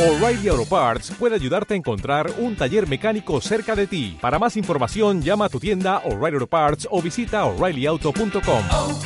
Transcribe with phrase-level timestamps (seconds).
[0.00, 4.16] O'Reilly Auto Parts puede ayudarte a encontrar un taller mecánico cerca de ti.
[4.18, 8.64] Para más información, llama a tu tienda O'Reilly Auto Parts o visita oreillyauto.com.
[8.70, 8.98] oh,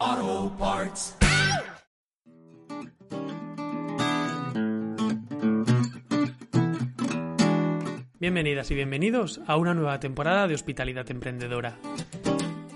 [0.00, 1.14] oh, Parts.
[8.18, 11.76] Bienvenidas y bienvenidos a una nueva temporada de Hospitalidad Emprendedora.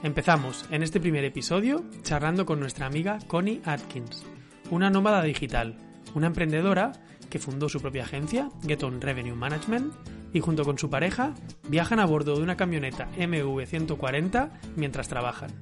[0.04, 4.22] Empezamos en este primer episodio charlando con nuestra amiga Connie Atkins,
[4.70, 5.78] una nómada digital,
[6.14, 6.92] una emprendedora
[7.30, 9.94] que fundó su propia agencia, Get On Revenue Management,
[10.34, 11.32] y junto con su pareja
[11.70, 15.52] viajan a bordo de una camioneta MV140 mientras trabajan.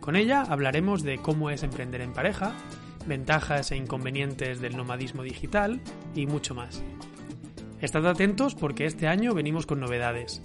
[0.00, 2.54] Con ella hablaremos de cómo es emprender en pareja,
[3.06, 5.82] ventajas e inconvenientes del nomadismo digital
[6.14, 6.82] y mucho más.
[7.82, 10.40] Estad atentos porque este año venimos con novedades.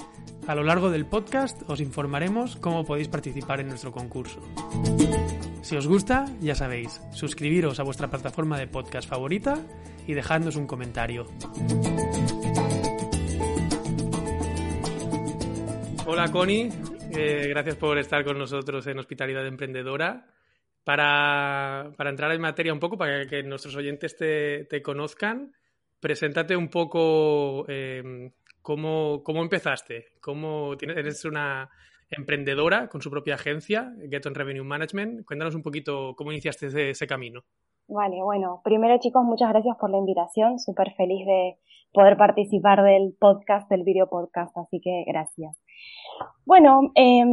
[0.48, 4.42] A lo largo del podcast os informaremos cómo podéis participar en nuestro concurso.
[5.62, 9.60] Si os gusta, ya sabéis, suscribiros a vuestra plataforma de podcast favorita
[10.08, 11.26] y dejadnos un comentario.
[16.06, 16.70] Hola Connie,
[17.12, 20.26] eh, gracias por estar con nosotros en Hospitalidad Emprendedora.
[20.84, 25.54] Para, para, entrar en materia un poco, para que nuestros oyentes te, te conozcan,
[26.00, 28.32] preséntate un poco eh,
[28.62, 30.06] cómo, cómo, empezaste.
[30.22, 31.70] Cómo tienes, eres una
[32.12, 35.26] emprendedora con su propia agencia, Get On Revenue Management.
[35.26, 37.42] Cuéntanos un poquito cómo iniciaste ese, camino.
[37.88, 40.60] Vale, bueno, primero chicos, muchas gracias por la invitación.
[40.60, 41.58] Súper feliz de
[41.92, 45.58] poder participar del podcast, del video podcast, así que gracias.
[46.46, 47.24] Bueno, eh,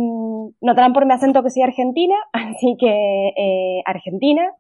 [0.61, 4.51] notarán por mi acento que soy argentina, así que eh, Argentina.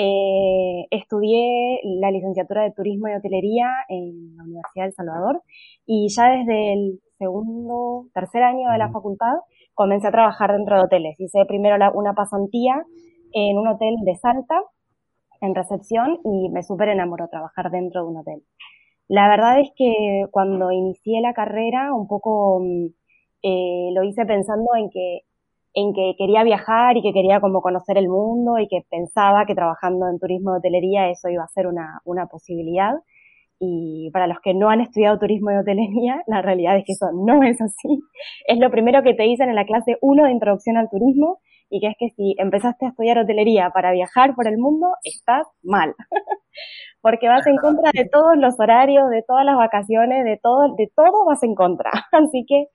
[0.00, 5.42] Eh, estudié la licenciatura de Turismo y Hotelería en la Universidad de El Salvador
[5.86, 9.34] y ya desde el segundo, tercer año de la facultad
[9.74, 11.18] comencé a trabajar dentro de hoteles.
[11.18, 12.84] Hice primero la, una pasantía
[13.32, 14.62] en un hotel de Salta,
[15.40, 18.42] en recepción, y me súper enamoró trabajar dentro de un hotel.
[19.08, 22.62] La verdad es que cuando inicié la carrera, un poco
[23.42, 25.22] eh, lo hice pensando en que
[25.74, 29.54] en que quería viajar y que quería como conocer el mundo y que pensaba que
[29.54, 32.94] trabajando en turismo y hotelería eso iba a ser una, una posibilidad.
[33.60, 37.06] Y para los que no han estudiado turismo y hotelería, la realidad es que eso
[37.12, 38.00] no es así.
[38.46, 41.38] Es lo primero que te dicen en la clase 1 de introducción al turismo
[41.70, 45.46] y que es que si empezaste a estudiar hotelería para viajar por el mundo, estás
[45.62, 45.94] mal.
[47.02, 50.90] Porque vas en contra de todos los horarios, de todas las vacaciones, de todo, de
[50.94, 51.90] todo vas en contra.
[52.12, 52.66] Así que,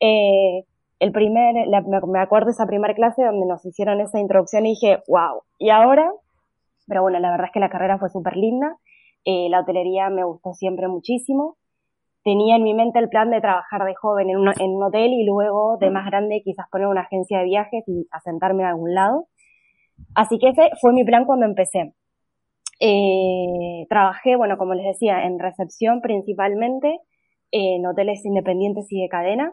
[0.00, 0.64] eh,
[1.02, 1.66] el primer,
[2.06, 6.08] me acuerdo esa primera clase donde nos hicieron esa introducción y dije, wow, ¿y ahora?
[6.86, 8.76] Pero bueno, la verdad es que la carrera fue súper linda,
[9.24, 11.56] eh, la hotelería me gustó siempre muchísimo,
[12.22, 15.12] tenía en mi mente el plan de trabajar de joven en un, en un hotel
[15.12, 18.94] y luego de más grande quizás poner una agencia de viajes y asentarme en algún
[18.94, 19.26] lado.
[20.14, 21.94] Así que ese fue mi plan cuando empecé.
[22.78, 27.00] Eh, trabajé, bueno, como les decía, en recepción principalmente,
[27.50, 29.52] en hoteles independientes y de cadena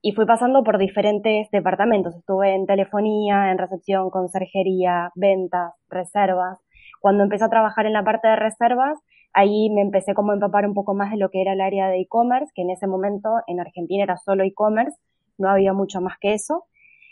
[0.00, 2.14] y fui pasando por diferentes departamentos.
[2.16, 6.58] Estuve en telefonía, en recepción, conserjería, ventas, reservas.
[7.00, 8.98] Cuando empecé a trabajar en la parte de reservas,
[9.32, 11.88] ahí me empecé como a empapar un poco más de lo que era el área
[11.88, 14.96] de e-commerce, que en ese momento en Argentina era solo e-commerce,
[15.36, 16.64] no había mucho más que eso.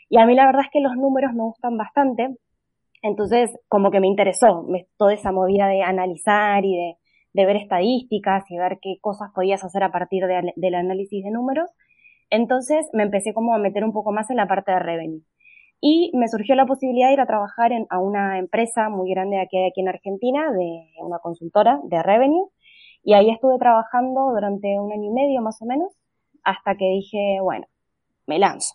[0.08, 2.36] Y a mí la verdad es que los números me gustan bastante.
[3.02, 4.66] Entonces, como que me interesó
[4.96, 6.96] toda esa movida de analizar y de,
[7.34, 11.30] de ver estadísticas y ver qué cosas podías hacer a partir de, del análisis de
[11.30, 11.70] números.
[12.30, 15.22] Entonces me empecé como a meter un poco más en la parte de revenue.
[15.80, 19.40] Y me surgió la posibilidad de ir a trabajar en, a una empresa muy grande
[19.40, 22.48] aquí, aquí en Argentina, de una consultora de revenue.
[23.02, 25.92] Y ahí estuve trabajando durante un año y medio más o menos,
[26.42, 27.66] hasta que dije, bueno,
[28.26, 28.74] me lanzo.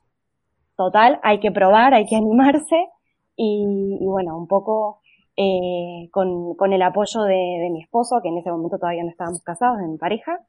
[0.78, 2.88] Total, hay que probar, hay que animarse.
[3.36, 5.02] Y, bueno, un poco
[5.36, 9.42] eh, con, el apoyo de, de, mi esposo, que en ese momento todavía no estábamos
[9.42, 10.40] casados, de mi pareja,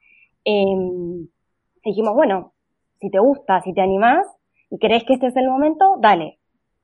[0.44, 0.64] eh,
[1.84, 2.52] dijimos, bueno,
[3.02, 4.24] si te gusta, si te animás
[4.70, 6.38] y crees que este es el momento, dale.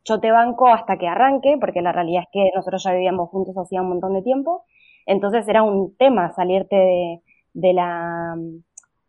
[0.05, 3.57] Yo te banco hasta que arranque, porque la realidad es que nosotros ya vivíamos juntos
[3.57, 4.65] hacía un montón de tiempo.
[5.07, 7.23] Entonces era un tema salirte
[7.55, 8.35] de, la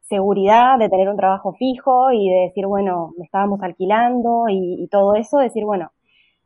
[0.03, 4.87] seguridad, de tener un trabajo fijo y de decir, bueno, me estábamos alquilando y, y
[4.87, 5.91] todo eso, decir, bueno,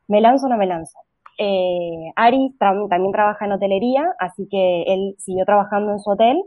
[0.08, 0.98] me lanzo o no me lanzo.
[1.38, 6.42] Eh, Ari también trabaja en hotelería, así que él siguió trabajando en su hotel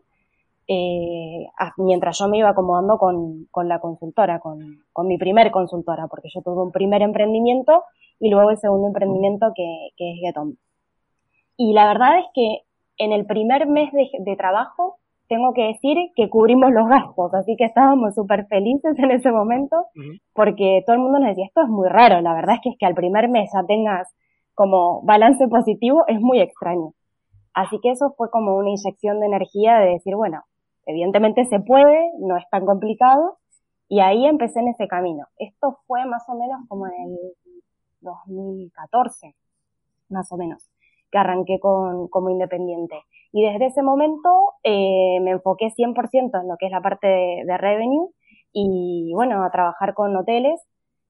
[0.68, 1.46] eh,
[1.78, 6.28] mientras yo me iba acomodando con, con la consultora, con, con, mi primer consultora, porque
[6.34, 7.84] yo tuve un primer emprendimiento
[8.18, 10.58] y luego el segundo emprendimiento que, que es Geton.
[11.56, 12.62] Y la verdad es que
[12.98, 14.98] en el primer mes de, de trabajo
[15.28, 19.86] tengo que decir que cubrimos los gastos, así que estábamos súper felices en ese momento,
[20.32, 22.76] porque todo el mundo nos decía, esto es muy raro, la verdad es que es
[22.78, 24.08] que al primer mes ya tengas
[24.54, 26.92] como balance positivo es muy extraño.
[27.54, 30.42] Así que eso fue como una inyección de energía de decir, bueno,
[30.86, 33.38] evidentemente se puede, no es tan complicado,
[33.88, 35.26] y ahí empecé en ese camino.
[35.38, 37.18] Esto fue más o menos como en el
[38.00, 39.34] 2014,
[40.08, 40.68] más o menos,
[41.10, 42.96] que arranqué con, como independiente.
[43.32, 44.30] Y desde ese momento
[44.64, 48.08] eh, me enfoqué 100% en lo que es la parte de, revenue
[48.52, 50.60] y bueno, a trabajar con hoteles,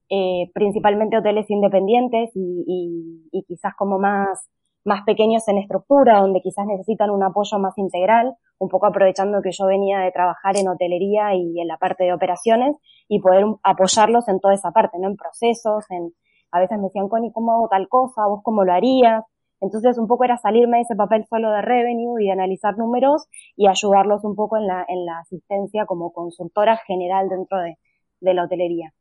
[0.09, 4.49] eh, principalmente hoteles independientes y, quizás como más
[4.87, 9.51] más pequeños en estructura, donde quizás necesitan un apoyo más integral, un poco aprovechando que
[9.51, 12.77] yo venía de trabajar en hotelería y en la parte de operaciones
[13.09, 15.09] y poder apoyarlos en toda esa parte, ¿no?
[15.09, 16.13] En procesos, en,
[16.51, 18.25] a veces me decían, Connie, ¿cómo hago tal cosa?
[18.27, 19.25] ¿Vos cómo lo harías?
[19.59, 23.27] Entonces un poco era salirme de ese papel solo de revenue y de analizar números
[23.57, 27.77] y ayudarlos un poco en la, en la asistencia como consultora general dentro de,
[28.21, 28.93] de la hotelería.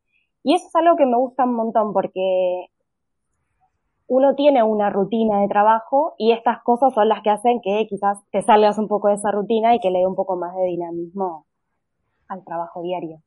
[0.43, 2.71] Y eso es algo que me gusta un montón porque
[4.09, 8.19] uno tiene una rutina de trabajo y estas cosas son las que hacen que quizás
[8.31, 10.65] te salgas un poco de esa rutina y que le dé un poco más de
[10.65, 11.47] dinamismo
[12.29, 13.21] al trabajo diario.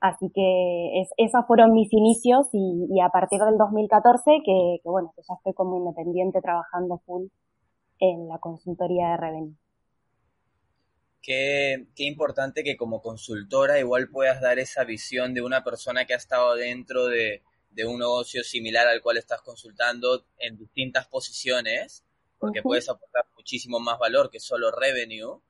[0.00, 5.12] Así que es, esos fueron mis inicios y, a partir del 2014 que, que, bueno,
[5.16, 7.26] que ya estoy como independiente trabajando full
[8.00, 9.54] en la consultoría de revenue.
[11.22, 16.14] Qué, qué, importante que como consultora igual puedas dar esa visión de una persona que
[16.14, 17.42] ha estado dentro de,
[17.72, 22.04] de un negocio similar al cual estás consultando en distintas posiciones,
[22.38, 25.40] porque puedes aportar muchísimo más valor que solo revenue.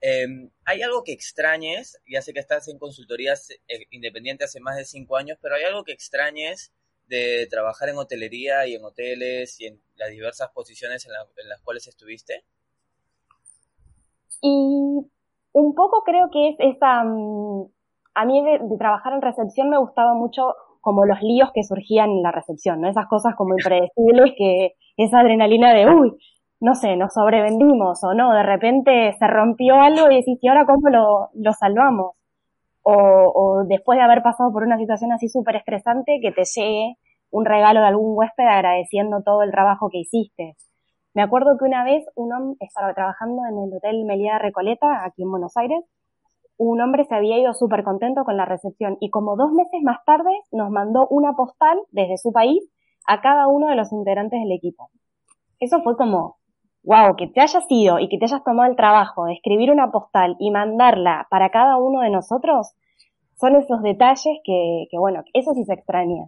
[0.00, 2.00] Em, ¿Hay algo que extrañes?
[2.06, 5.62] Ya sé que estás en consultorías eh, independiente hace más de cinco años, pero ¿hay
[5.62, 6.72] algo que extrañes
[7.06, 11.86] de trabajar en hotelería y en hoteles y en las diversas posiciones en, las cuales
[11.86, 12.44] estuviste?
[14.40, 15.06] Y
[15.52, 17.04] un poco creo que es esa...
[17.04, 17.70] Mm,
[18.14, 22.22] a mí de trabajar en recepción me gustaba mucho como los líos que surgían en
[22.22, 22.88] la recepción, ¿no?
[22.88, 26.12] Esas cosas como impredecibles que esa adrenalina de, uy,
[26.60, 30.66] no sé, nos sobrevendimos o no, de repente se rompió algo y decís, ¿y ahora
[30.66, 32.12] cómo lo, lo salvamos?
[32.82, 36.96] O, o después de haber pasado por una situación así súper estresante, que te llegue
[37.30, 40.56] un regalo de algún huésped agradeciendo todo el trabajo que hiciste.
[41.14, 45.22] Me acuerdo que una vez un hombre estaba trabajando en el Hotel Meliá Recoleta, aquí
[45.22, 45.84] en Buenos Aires,
[46.70, 50.04] un hombre se había ido súper contento con la recepción y como dos meses más
[50.04, 52.62] tarde nos mandó una postal desde su país
[53.06, 54.90] a cada uno de los integrantes del equipo.
[55.58, 56.36] Eso fue como,
[56.84, 59.90] wow, que te hayas ido y que te hayas tomado el trabajo de escribir una
[59.90, 62.74] postal y mandarla para cada uno de nosotros,
[63.34, 66.26] son esos detalles que, que bueno, eso sí se extraña.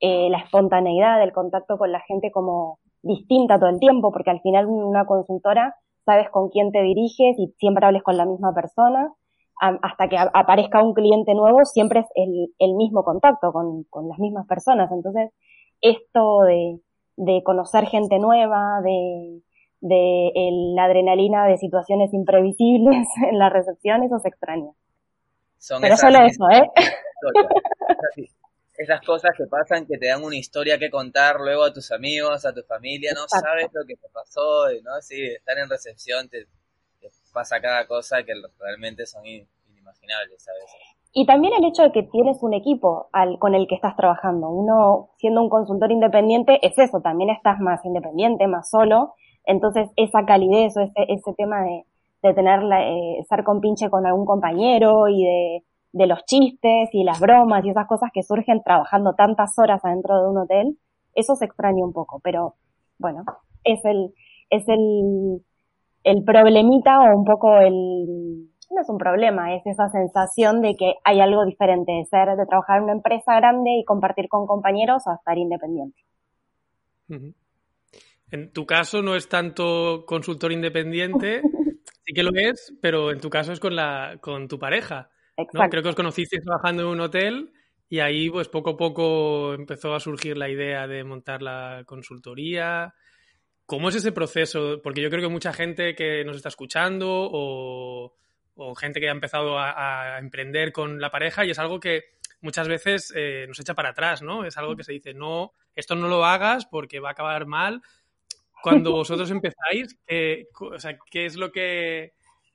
[0.00, 4.40] Eh, la espontaneidad del contacto con la gente como distinta todo el tiempo, porque al
[4.40, 5.74] final una consultora
[6.04, 9.12] sabes con quién te diriges y siempre hables con la misma persona
[9.60, 14.90] hasta que aparezca un cliente nuevo, siempre es el, mismo contacto con, las mismas personas.
[14.90, 15.30] Entonces,
[15.80, 19.42] esto de, conocer gente nueva, de,
[19.80, 24.70] la adrenalina de situaciones imprevisibles en la recepción, eso se extraña.
[25.80, 26.68] Pero solo eso, ¿eh?
[28.74, 32.44] Esas cosas que pasan que te dan una historia que contar luego a tus amigos,
[32.44, 35.00] a tu familia, no sabes lo que te pasó, ¿no?
[35.02, 36.46] Sí, estar en recepción te,
[37.32, 40.80] pasa cada cosa que realmente son inimaginables a veces.
[41.14, 44.48] Y también el hecho de que tienes un equipo al, con el que estás trabajando.
[44.48, 49.14] Uno, siendo un consultor independiente, es eso, también estás más independiente, más solo.
[49.44, 51.84] Entonces, esa calidez o ese, ese tema de,
[52.22, 56.88] de tener la, eh, estar con pinche con algún compañero y de, de los chistes
[56.92, 60.78] y las bromas y esas cosas que surgen trabajando tantas horas adentro de un hotel,
[61.14, 62.54] eso se extraña un poco, pero
[62.98, 63.24] bueno,
[63.64, 64.14] es el,
[64.48, 65.42] es el,
[66.04, 70.94] el problemita o un poco el, no es un problema, es esa sensación de que
[71.04, 75.06] hay algo diferente de ser, de trabajar en una empresa grande y compartir con compañeros
[75.06, 76.00] a estar independiente.
[78.30, 81.42] En tu caso no es tanto consultor independiente,
[82.04, 85.10] sí que lo es, pero en tu caso es con la, con tu pareja.
[85.70, 87.52] Creo que os conocisteis trabajando en un hotel
[87.88, 92.94] y ahí pues poco a poco empezó a surgir la idea de montar la consultoría.
[93.66, 94.80] ¿Cómo es ese proceso?
[94.82, 98.14] Porque yo creo que mucha gente que nos está escuchando o,
[98.76, 102.04] gente que ha empezado a, emprender con la pareja y es algo que
[102.40, 104.44] muchas veces eh, nos echa para atrás, ¿no?
[104.44, 107.82] Es algo que se dice, no, esto no lo hagas porque va a acabar mal.
[108.62, 109.96] Cuando vosotros empezáis,
[110.60, 112.12] o sea, ¿qué es lo que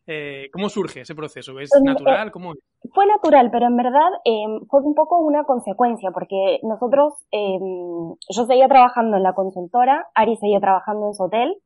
[0.08, 1.60] eh, ¿Cómo surge ese proceso?
[1.60, 2.32] ¿Es pues, natural?
[2.32, 2.54] ¿Cómo
[2.94, 8.46] Fue natural, pero en verdad em, fue un poco una consecuencia, porque nosotros, em, yo
[8.46, 11.58] seguía trabajando en la consultora, Ari seguía trabajando en su hotel,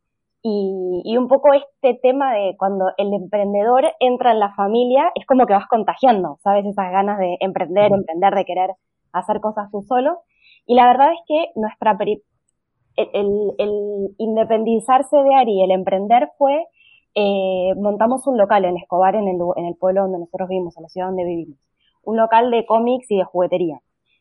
[0.44, 5.24] y, y, un poco este tema de cuando el emprendedor entra en la familia, es
[5.28, 6.66] como que vas contagiando, ¿sabes?
[6.66, 8.72] Esas ganas de emprender, emprender, de querer
[9.14, 10.22] hacer cosas tú solo.
[10.66, 11.96] Y la verdad es que nuestra
[12.96, 16.66] el, el independizarse de Ari, el emprender fue,
[17.16, 21.08] eh, montamos un local en Escobar, en el, pueblo donde nosotros vivimos, en la ciudad
[21.08, 21.58] donde vivimos.
[22.04, 23.80] Un local de cómics y de juguetería.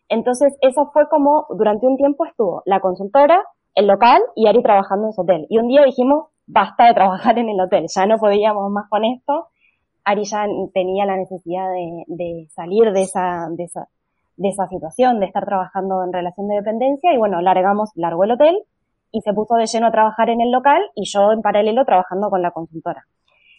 [0.09, 3.43] Entonces, eso fue como, durante un tiempo estuvo la consultora,
[3.75, 5.47] el local y Ari trabajando en su hotel.
[5.49, 9.05] Y un día dijimos, basta de trabajar en el hotel, ya no podíamos más con
[9.05, 9.47] esto.
[10.05, 13.89] Ari ya tenía la necesidad de, de salir de esa, de esa,
[14.37, 18.33] de esa situación, de estar trabajando en relación de dependencia y bueno, largamos, largó el
[18.33, 18.65] hotel
[19.13, 22.31] y se puso de lleno a trabajar en el local y yo en paralelo trabajando
[22.31, 23.05] con la consultora.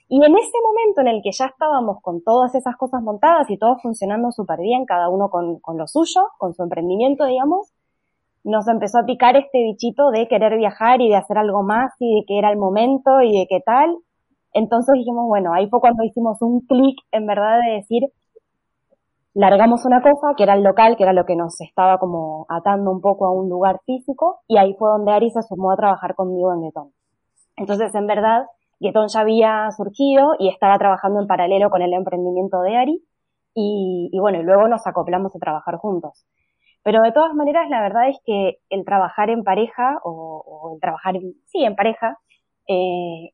[0.07, 3.57] Y en ese momento en el que ya estábamos con todas esas cosas montadas y
[3.57, 7.71] todo funcionando súper bien, cada uno con, con lo suyo, con su emprendimiento, digamos,
[8.43, 12.15] nos empezó a picar este bichito de querer viajar y de hacer algo más y
[12.15, 13.95] de que era el momento y de qué tal.
[14.53, 18.03] Entonces dijimos, bueno, ahí fue cuando hicimos un clic en verdad de decir,
[19.33, 22.91] largamos una cosa, que era el local, que era lo que nos estaba como atando
[22.91, 26.15] un poco a un lugar físico, y ahí fue donde Ari se sumó a trabajar
[26.15, 26.91] conmigo en Guetón.
[27.55, 28.45] Entonces, en verdad,
[28.79, 33.03] Guetón ya había surgido y estaba trabajando en paralelo con el emprendimiento de Ari,
[33.53, 36.25] y, y bueno, y luego nos acoplamos a trabajar juntos.
[36.83, 40.81] Pero de todas maneras, la verdad es que el trabajar en pareja, o, o el
[40.81, 42.17] trabajar, sí, en pareja,
[42.67, 43.33] eh,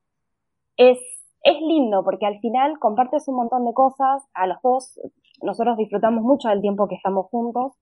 [0.76, 1.00] es,
[1.44, 5.00] es lindo porque al final compartes un montón de cosas, a los dos
[5.42, 7.74] nosotros disfrutamos mucho del tiempo que estamos juntos,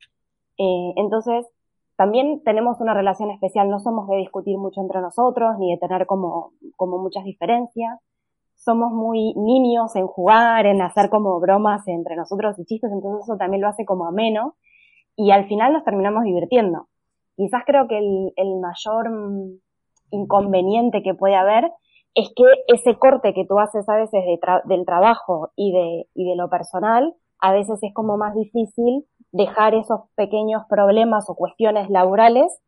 [0.58, 1.46] eh, entonces
[1.96, 6.06] también tenemos una relación especial, no somos de discutir mucho entre nosotros, ni de tener
[6.06, 8.00] como, como muchas diferencias,
[8.56, 13.38] somos muy niños en jugar, en hacer como bromas entre nosotros y chistes, entonces eso
[13.38, 14.56] también lo hace como ameno,
[15.16, 16.88] y al final nos terminamos divirtiendo.
[17.38, 19.60] Quizás creo que el, mayor mm,
[20.12, 21.72] inconveniente que puede haber
[22.14, 26.30] es que ese corte que tú haces a veces de del trabajo y de, y
[26.30, 31.90] de lo personal a veces es como más difícil dejar esos pequeños problemas o cuestiones
[31.90, 32.60] laborales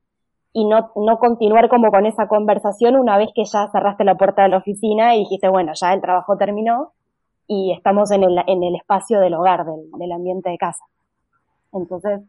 [0.53, 4.43] y no, no continuar como con esa conversación una vez que ya cerraste la puerta
[4.43, 6.93] de la oficina y dijiste, bueno, ya el trabajo terminó
[7.47, 10.83] y estamos en el, en el espacio del hogar, del, del ambiente de casa.
[11.71, 12.21] Entonces,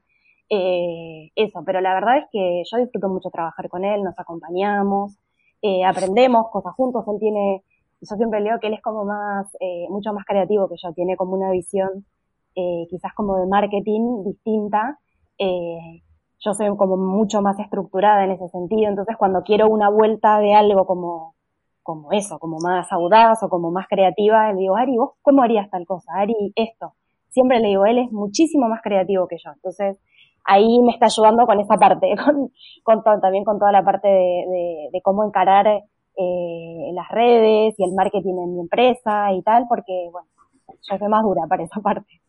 [0.50, 5.16] eh, eso, pero la verdad es que yo disfruto mucho trabajar con él, nos acompañamos,
[5.62, 7.62] eh, aprendemos cosas juntos, él tiene,
[8.00, 11.16] yo siempre leo que él es como más, eh, mucho más creativo que yo, tiene
[11.16, 12.07] como una visión
[12.55, 14.99] eh, quizás como de marketing distinta.
[15.38, 16.02] Eh,
[16.40, 20.55] yo soy como mucho más estructurada en ese sentido, entonces cuando quiero una vuelta de
[20.55, 21.35] algo como,
[21.83, 25.69] como eso, como más audaz o como más creativa, le digo, Ari, ¿vos cómo harías
[25.71, 26.12] tal cosa?
[26.14, 26.95] Ari, esto.
[27.31, 29.50] Siempre le digo, él es muchísimo más creativo que yo.
[29.52, 29.99] Entonces,
[30.45, 32.50] ahí me está ayudando con esa parte, con,
[32.85, 37.75] con todo, también con toda la parte de, de, de cómo encarar eh, las redes
[37.78, 40.28] y el marketing en mi empresa y tal, porque, bueno,
[40.69, 42.21] yo soy más dura para esa parte.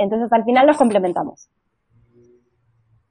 [0.00, 1.48] Entonces al final los complementamos.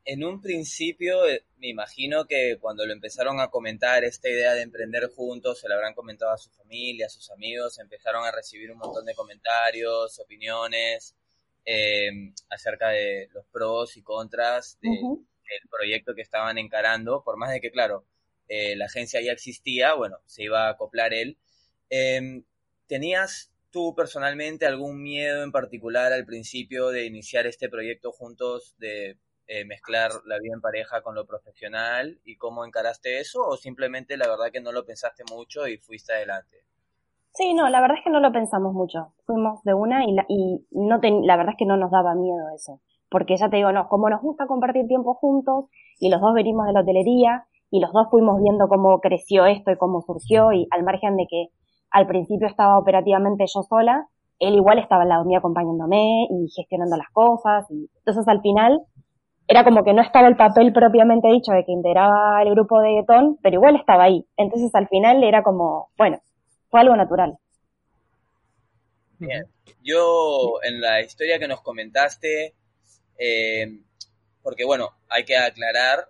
[0.06, 4.64] En un principio, eh, me imagino que cuando lo empezaron a comentar esta idea de
[4.64, 8.72] emprender juntos, se lo habrán comentado a su familia, a sus amigos, empezaron a recibir
[8.72, 11.16] un montón de comentarios, opiniones
[11.64, 12.10] eh,
[12.50, 15.18] acerca de los pros y contras de, uh -huh.
[15.20, 18.04] del proyecto que estaban encarando, por más de que, claro,
[18.48, 21.38] eh, la agencia ya existía, bueno, se iba a acoplar él.
[21.92, 22.42] Eh,
[22.88, 29.18] ¿Tenías tú personalmente algún miedo en particular al principio de iniciar este proyecto juntos, de
[29.48, 34.16] eh, mezclar la vida en pareja con lo profesional y cómo encaraste eso o simplemente
[34.16, 36.58] la verdad que no lo pensaste mucho y fuiste adelante?
[37.32, 39.14] Sí, no, la verdad es que no lo pensamos mucho.
[39.26, 42.14] Fuimos de una y la, y no ten, la verdad es que no nos daba
[42.14, 42.82] miedo eso.
[43.10, 45.66] Porque ya te digo, no, como nos gusta compartir tiempo juntos
[46.00, 49.72] y los dos venimos de la hotelería y los dos fuimos viendo cómo creció esto
[49.72, 51.48] y cómo surgió y al margen de que
[51.92, 54.08] al principio estaba operativamente yo sola,
[54.40, 57.66] él igual estaba al lado mío acompañándome y gestionando las cosas.
[57.70, 58.82] Y entonces al final
[59.48, 62.94] era como que no estaba el papel propiamente dicho de que integraba el grupo de
[62.94, 64.26] Guetón, pero igual estaba ahí.
[64.38, 66.22] Entonces al final era como, bueno,
[66.70, 67.38] fue algo natural.
[69.18, 69.46] Bien.
[69.84, 72.54] Yo en la historia que nos comentaste,
[73.18, 73.82] eh,
[74.42, 76.08] porque bueno, hay que aclarar,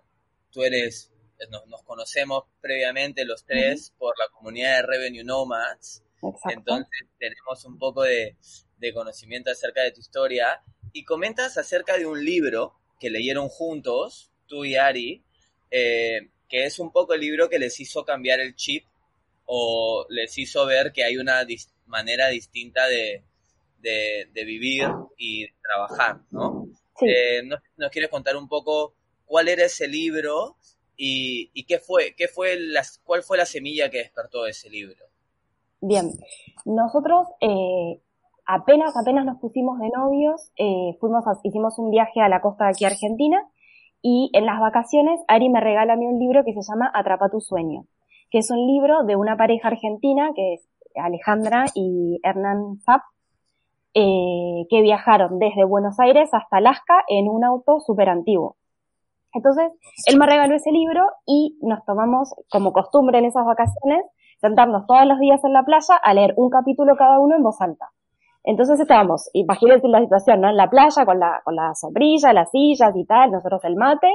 [0.52, 1.09] tú eres
[1.48, 3.98] nos, nos, conocemos previamente los tres uh -huh.
[3.98, 6.02] por la comunidad de Revenue Nomads.
[6.22, 6.50] Exacto.
[6.50, 8.36] Entonces tenemos un poco de,
[8.78, 10.62] de, conocimiento acerca de tu historia.
[10.92, 15.24] Y comentas acerca de un libro que leyeron juntos, tú y Ari,
[15.70, 18.84] eh, que es un poco el libro que les hizo cambiar el chip
[19.46, 23.24] o les hizo ver que hay una dis manera distinta de,
[23.78, 26.68] de, de, vivir y trabajar, ¿no?
[26.98, 27.06] Sí.
[27.08, 28.94] Eh, ¿nos, ¿Nos quieres contar un poco
[29.24, 30.56] cuál era ese libro
[31.02, 35.02] y, y qué fue, qué fue las, cuál fue la semilla que despertó ese libro.
[35.80, 36.10] Bien,
[36.66, 38.02] nosotros eh,
[38.44, 42.66] apenas, apenas nos pusimos de novios, eh, fuimos a, hicimos un viaje a la costa
[42.66, 43.48] de aquí Argentina
[44.02, 47.30] y en las vacaciones Ari me regala a mí un libro que se llama Atrapa
[47.30, 47.86] tu sueño,
[48.30, 53.00] que es un libro de una pareja argentina que es Alejandra y Hernán Zapp,
[53.94, 58.58] eh, que viajaron desde Buenos Aires hasta Alaska en un auto súper antiguo.
[59.32, 59.72] Entonces,
[60.06, 64.04] él me regaló ese libro y nos tomamos como costumbre en esas vacaciones
[64.40, 67.60] sentarnos todos los días en la playa a leer un capítulo cada uno en voz
[67.60, 67.90] alta.
[68.42, 70.48] Entonces estábamos, imagínense la situación, ¿no?
[70.48, 74.08] En la playa con la, con la sombrilla, las sillas y tal, nosotros el mate.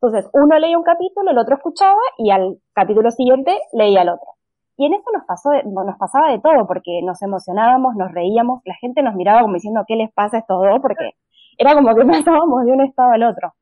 [0.00, 4.28] Entonces uno leía un capítulo, el otro escuchaba y al capítulo siguiente leía el otro.
[4.76, 8.74] Y en eso nos pasó, nos pasaba de todo, porque nos emocionábamos, nos reíamos, la
[8.74, 10.78] gente nos miraba como diciendo, ¿qué les pasa a estos dos?
[10.80, 11.12] Porque
[11.58, 13.54] era como que pasábamos de un estado al otro.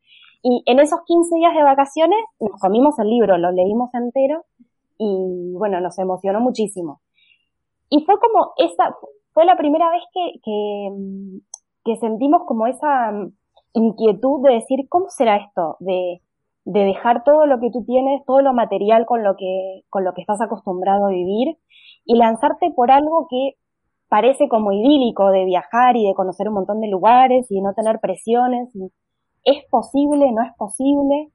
[0.46, 4.44] Y en esos 15 días de vacaciones nos comimos el libro, lo leímos entero
[4.98, 7.00] y bueno, nos emocionó muchísimo.
[7.88, 8.94] Y fue como esa,
[9.32, 10.90] fue la primera vez que, que,
[11.84, 13.10] que sentimos como esa
[13.72, 15.78] inquietud de decir, ¿cómo será esto?
[15.80, 16.20] De,
[16.66, 20.12] de dejar todo lo que tú tienes, todo lo material con lo que, con lo
[20.12, 21.56] que estás acostumbrado a vivir
[22.04, 23.52] y lanzarte por algo que
[24.08, 27.98] parece como idílico de viajar y de conocer un montón de lugares y no tener
[28.00, 28.68] presiones.
[29.44, 30.32] ¿Es posible?
[30.32, 31.30] ¿No es posible?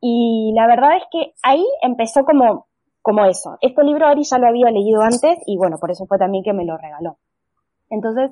[0.00, 2.66] Y la verdad es que ahí empezó como
[3.02, 3.58] como eso.
[3.60, 6.52] Este libro Ari ya lo había leído antes y bueno, por eso fue también que
[6.52, 7.18] me lo regaló.
[7.90, 8.30] Entonces,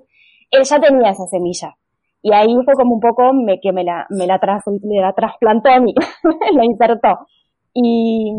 [0.51, 1.77] él ya tenía esa semilla.
[2.23, 5.71] Y ahí fue como un poco me, que me la, me la, tras, la trasplantó
[5.71, 5.95] a mí,
[6.55, 7.27] la insertó.
[7.75, 8.33] Y,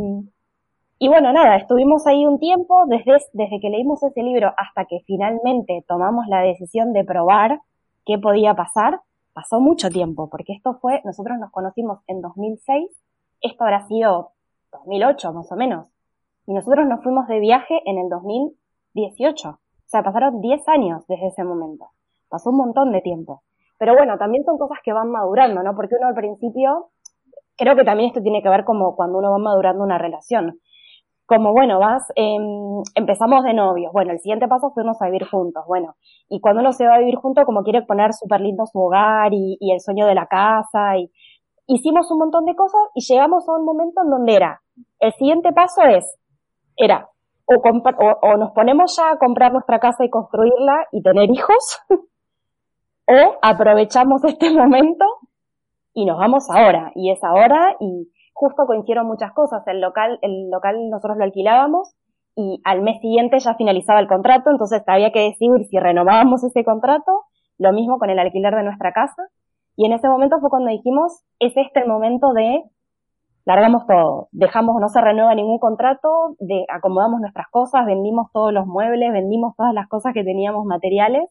[1.00, 5.00] y bueno, nada, estuvimos ahí un tiempo, desde, desde que leímos ese libro hasta que
[5.06, 7.60] finalmente tomamos la decisión de probar
[8.06, 9.02] qué podía pasar,
[9.34, 12.90] pasó mucho tiempo, porque esto fue, nosotros nos conocimos en 2006,
[13.42, 14.32] esto habrá sido
[14.72, 15.88] 2008 más o menos.
[16.46, 19.50] Y nosotros nos fuimos de viaje en el 2018.
[19.50, 21.86] O sea, pasaron 10 años desde ese momento.
[22.30, 23.44] Pasó un montón de tiempo.
[23.78, 25.76] Pero bueno, también son cosas que van madurando, ¿no?
[25.76, 26.90] Porque uno al principio,
[27.58, 30.60] creo que también esto tiene que ver como cuando uno va madurando una relación.
[31.32, 32.36] Como, bueno, vas, eh,
[32.94, 33.94] empezamos de novios.
[33.94, 35.64] Bueno, el siguiente paso fue irnos a vivir juntos.
[35.66, 35.96] Bueno,
[36.28, 39.34] y cuando uno se va a vivir junto, como quiere poner súper lindo su hogar
[39.34, 41.10] y, el sueño de la casa y
[41.68, 44.62] hicimos un montón de cosas y llegamos a un momento en donde era,
[45.00, 46.04] el siguiente paso es
[46.76, 47.08] era
[47.46, 47.62] o,
[48.22, 51.80] o, nos ponemos ya a comprar nuestra casa y construirla y tener hijos,
[53.08, 55.06] o aprovechamos este momento
[55.94, 59.66] y nos vamos ahora, y es ahora, y justo coincidieron muchas cosas.
[59.68, 61.96] El local, el local nosotros lo alquilábamos
[62.36, 66.64] y al mes siguiente ya finalizaba el contrato, entonces había que decidir si renovábamos ese
[66.64, 67.26] contrato,
[67.58, 69.24] lo mismo con el alquiler de nuestra casa.
[69.76, 72.64] Y en ese momento fue cuando dijimos, es este el momento de
[73.46, 78.68] largamos todo, dejamos, no se renueva ningún contrato, de, acomodamos nuestras cosas, vendimos todos los
[78.68, 81.24] muebles, vendimos todas las cosas que teníamos materiales,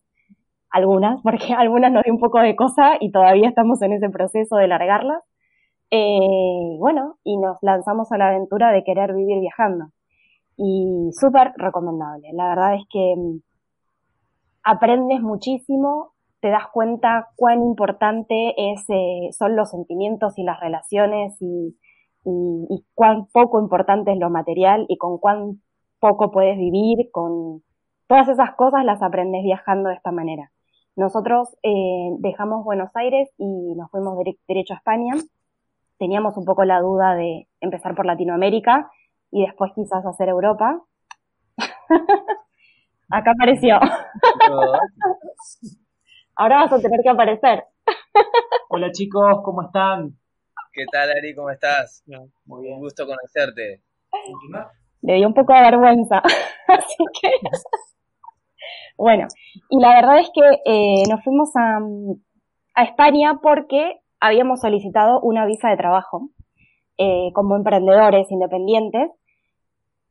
[0.70, 4.56] algunas, porque algunas nos dio un poco de cosa y todavía estamos en ese proceso
[4.56, 5.22] de largarlas.
[5.90, 9.86] Eh, bueno, y nos lanzamos a la aventura de querer vivir viajando.
[10.56, 12.28] Y súper recomendable.
[12.32, 13.40] La verdad es que mm,
[14.62, 21.36] aprendes muchísimo, te das cuenta cuán importante es, eh, son los sentimientos y las relaciones
[21.40, 21.76] y,
[22.94, 25.62] cuán poco importante es lo material y con cuán
[26.00, 27.62] poco puedes vivir, con
[28.06, 30.52] todas esas cosas las aprendes viajando de esta manera.
[30.96, 35.14] Nosotros eh, dejamos Buenos Aires y nos fuimos derecho a España.
[36.00, 38.90] Teníamos un poco la duda de empezar por Latinoamérica
[39.30, 40.82] y después quizás hacer Europa.
[43.10, 43.74] Acá apareció.
[46.36, 47.64] Ahora vas a tener que aparecer.
[48.70, 50.16] Hola chicos, ¿cómo están?
[50.72, 51.34] ¿Qué tal, Ari?
[51.34, 52.02] ¿Cómo estás?
[52.46, 52.76] Muy bien.
[52.76, 53.82] Un gusto conocerte.
[55.02, 56.22] Le dio un poco de vergüenza.
[56.66, 57.30] Así que.
[58.96, 59.28] bueno,
[59.68, 61.78] y la verdad es que eh, nos fuimos a,
[62.74, 66.28] a, España porque habíamos solicitado una visa de trabajo
[66.98, 69.10] eh, como emprendedores independientes.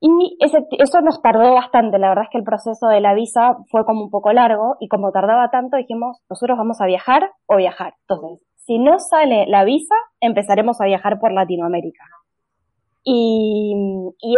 [0.01, 1.99] Y eso nos tardó bastante.
[1.99, 4.87] La verdad es que el proceso de la visa fue como un poco largo y
[4.87, 7.95] como tardaba tanto dijimos, nosotros vamos a viajar o viajar.
[8.07, 12.05] Entonces, si no sale la visa, empezaremos a viajar por Latinoamérica.
[13.03, 13.75] Y,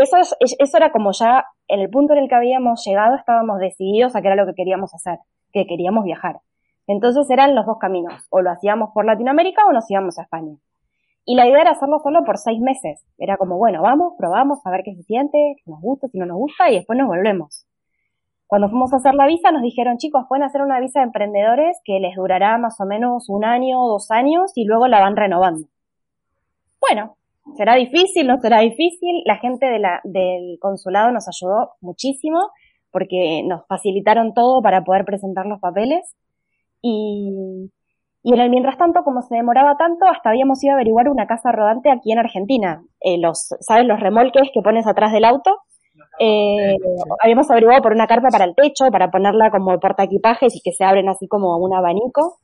[0.02, 4.16] eso, eso era como ya en el punto en el que habíamos llegado, estábamos decididos
[4.16, 5.20] a que era lo que queríamos hacer,
[5.54, 6.42] que queríamos viajar.
[6.92, 10.58] Entonces eran los dos caminos, o lo hacíamos por Latinoamérica o nos íbamos a España.
[11.24, 13.06] Y la idea era hacerlo solo por seis meses.
[13.18, 16.26] Era como, bueno, vamos, probamos, a ver qué se siente, si nos gusta, si no
[16.26, 17.66] nos gusta, y después nos volvemos.
[18.46, 21.80] Cuando fuimos a hacer la visa nos dijeron, chicos, pueden hacer una visa de emprendedores
[21.86, 25.68] que les durará más o menos un año dos años y luego la van renovando.
[26.82, 27.16] Bueno,
[27.56, 29.24] será difícil, no será difícil.
[29.26, 32.52] La gente de la, del consulado nos ayudó muchísimo
[32.92, 36.14] porque nos facilitaron todo para poder presentar los papeles.
[36.82, 37.70] Y,
[38.24, 41.26] Y en el mientras tanto, como se demoraba tanto, hasta habíamos ido a averiguar una
[41.26, 42.84] casa rodante aquí en Argentina.
[43.02, 43.86] Eh, los, ¿sabes?
[43.86, 45.58] Los remolques que pones atrás del auto.
[46.20, 46.76] Eh,
[47.24, 50.72] habíamos averiguado por una carpa para el techo, para ponerla como porta equipajes y que
[50.72, 52.38] se abren así como un abanico.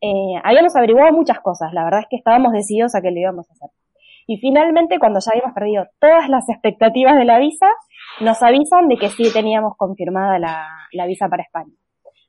[0.00, 3.48] Eh, habíamos averiguado muchas cosas, la verdad es que estábamos decididos a que lo íbamos
[3.50, 3.70] a hacer.
[4.26, 7.66] Y finalmente, cuando ya habíamos perdido todas las expectativas de la visa,
[8.20, 11.72] nos avisan de que sí teníamos confirmada la, la visa para España.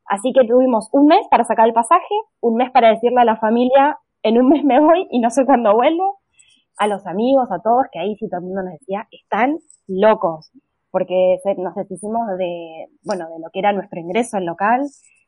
[0.05, 3.37] Así que tuvimos un mes para sacar el pasaje, un mes para decirle a la
[3.37, 6.19] familia, en un mes me voy y no sé cuándo vuelvo,
[6.77, 10.51] a los amigos, a todos, que ahí sí todo el mundo nos decía, están locos,
[10.91, 14.81] porque nos deshicimos de, bueno, de lo que era nuestro ingreso en local,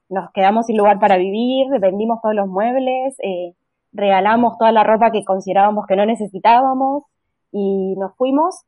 [0.09, 3.53] nos quedamos sin lugar para vivir, vendimos todos los muebles, eh,
[3.91, 7.03] regalamos toda la ropa que considerábamos que no necesitábamos
[7.51, 8.63] y nos fuimos,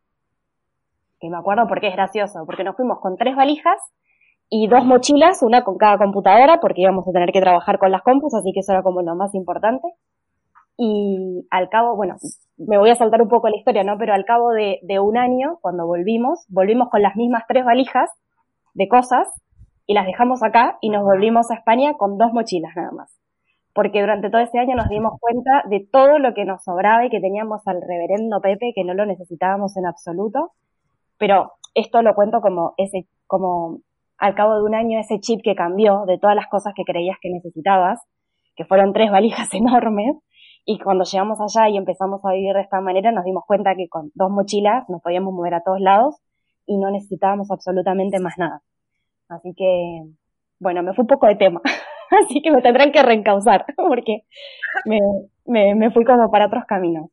[1.20, 3.80] que me acuerdo porque es gracioso, porque nos fuimos con tres valijas
[4.50, 8.02] y dos mochilas, una con cada computadora, porque íbamos a tener que trabajar con las
[8.02, 9.88] compus, así que eso era como lo más importante.
[10.78, 12.16] Y al cabo, bueno,
[12.58, 13.98] me voy a saltar un poco la historia, ¿no?
[13.98, 18.10] Pero al cabo de, de un año, cuando volvimos, volvimos con las mismas tres valijas
[18.74, 19.28] de cosas
[19.88, 23.12] y las dejamos acá y nos volvimos a España con dos mochilas nada más.
[23.74, 27.10] Porque durante todo ese año nos dimos cuenta de todo lo que nos sobraba y
[27.10, 30.52] que teníamos al reverendo Pepe, que no lo necesitábamos en absoluto.
[31.18, 33.80] Pero esto lo cuento como ese, como
[34.18, 37.18] al cabo de un año ese chip que cambió de todas las cosas que creías
[37.22, 38.02] que necesitabas,
[38.56, 40.16] que fueron tres valijas enormes,
[40.70, 43.88] y cuando llegamos allá y empezamos a vivir de esta manera, nos dimos cuenta que
[43.88, 46.18] con dos mochilas nos podíamos mover a todos lados
[46.66, 48.62] y no necesitábamos absolutamente más nada.
[49.30, 50.04] Así que,
[50.60, 51.62] bueno, me fue un poco de tema.
[52.22, 54.24] Así que me tendrán que reencauzar porque
[54.86, 55.00] me,
[55.46, 57.10] me, me fui como para otros caminos.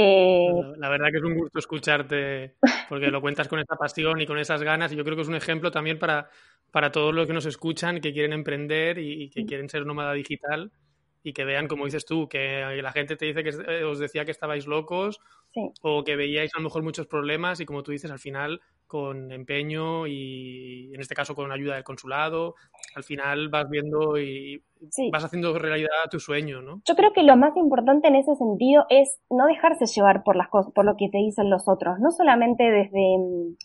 [0.00, 0.62] Eh...
[0.76, 2.54] La verdad que es un gusto escucharte
[2.88, 5.28] porque lo cuentas con esa pasión y con esas ganas y yo creo que es
[5.28, 6.30] un ejemplo también para,
[6.70, 10.70] para todos los que nos escuchan que quieren emprender y, que quieren ser nómada digital
[11.24, 14.24] y que vean, como dices tú, que la gente te dice que eh, os decía
[14.24, 15.18] que estabais locos
[15.82, 19.30] o que veíais a lo mejor muchos problemas y como tú dices, al final con
[19.30, 22.54] empeño y en este caso con ayuda del consulado,
[22.96, 24.60] al final vas viendo y
[25.12, 26.80] vas haciendo realidad tu sueño, ¿no?
[26.84, 30.48] Yo creo que lo más importante en ese sentido es no dejarse llevar por las
[30.48, 33.18] cosas, por lo que te dicen los otros, no solamente desde,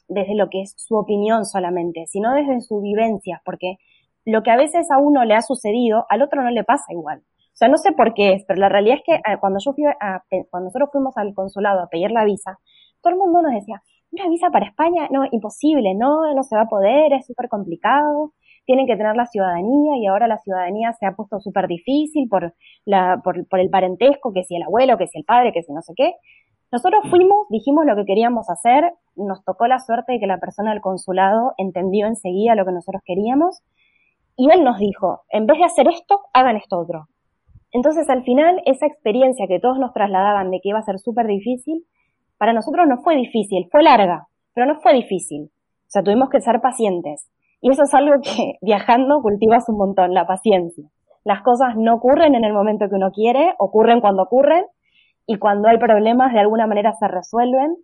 [0.07, 3.77] desde lo que es su opinión solamente, sino desde su vivencia, porque
[4.25, 7.23] lo que a veces a uno le ha sucedido, al otro no le pasa igual.
[7.53, 9.73] O sea, no sé por qué es, pero la realidad es que eh, cuando yo
[9.73, 12.59] fui a, cuando nosotros fuimos al consulado a pedir la visa,
[13.01, 13.81] todo el mundo nos decía,
[14.13, 18.33] una visa para España, no, imposible, no, no se va a poder, es súper complicado,
[18.65, 22.53] tienen que tener la ciudadanía y ahora la ciudadanía se ha puesto súper difícil por,
[22.85, 25.81] la, por, el parentesco, que si el abuelo, que si el padre, que si no
[25.81, 26.13] sé qué.
[26.71, 30.71] Nosotros fuimos, dijimos lo que queríamos hacer, nos tocó la suerte de que la persona
[30.71, 33.61] del consulado entendió enseguida lo que nosotros queríamos
[34.35, 37.07] y él nos dijo, en vez de hacer esto, hagan esto otro.
[37.71, 41.27] Entonces al final esa experiencia que todos nos trasladaban de que iba a ser súper
[41.27, 41.85] difícil,
[42.43, 45.43] para nosotros no fue difícil, fue larga, pero no fue difícil.
[45.43, 47.31] O sea, tuvimos que ser pacientes.
[47.61, 50.83] Y eso es algo que viajando cultivas un montón, la paciencia.
[51.23, 54.65] Las cosas no ocurren en el momento que uno quiere, ocurren cuando ocurren,
[55.25, 57.77] y cuando hay problemas de alguna manera se resuelven.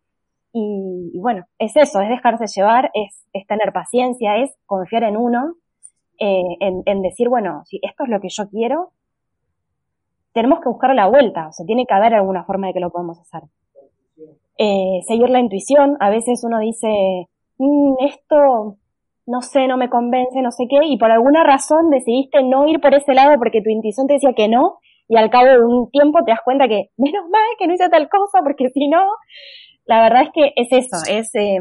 [0.52, 5.54] Y, bueno, es eso, es dejarse llevar, es, tener paciencia, es confiar en uno,
[6.20, 8.90] eh, en, en decir, bueno, si esto es lo que yo quiero,
[10.34, 12.90] tenemos que buscar la vuelta, o sea, tiene que haber alguna forma de que lo
[12.90, 13.44] podamos hacer
[14.60, 15.98] eh, seguir la intuición.
[16.00, 16.88] A veces uno dice,
[17.58, 18.78] mm, esto,
[19.26, 22.80] no sé, no me convence, no sé qué, y por alguna razón decidiste no ir
[22.82, 25.90] por ese lado porque tu intuición te decía que no, y al cabo de un
[25.90, 29.02] tiempo te das cuenta que, menos mal que no hice tal cosa, porque si no,
[29.86, 31.58] la verdad es que es eso, es, eh,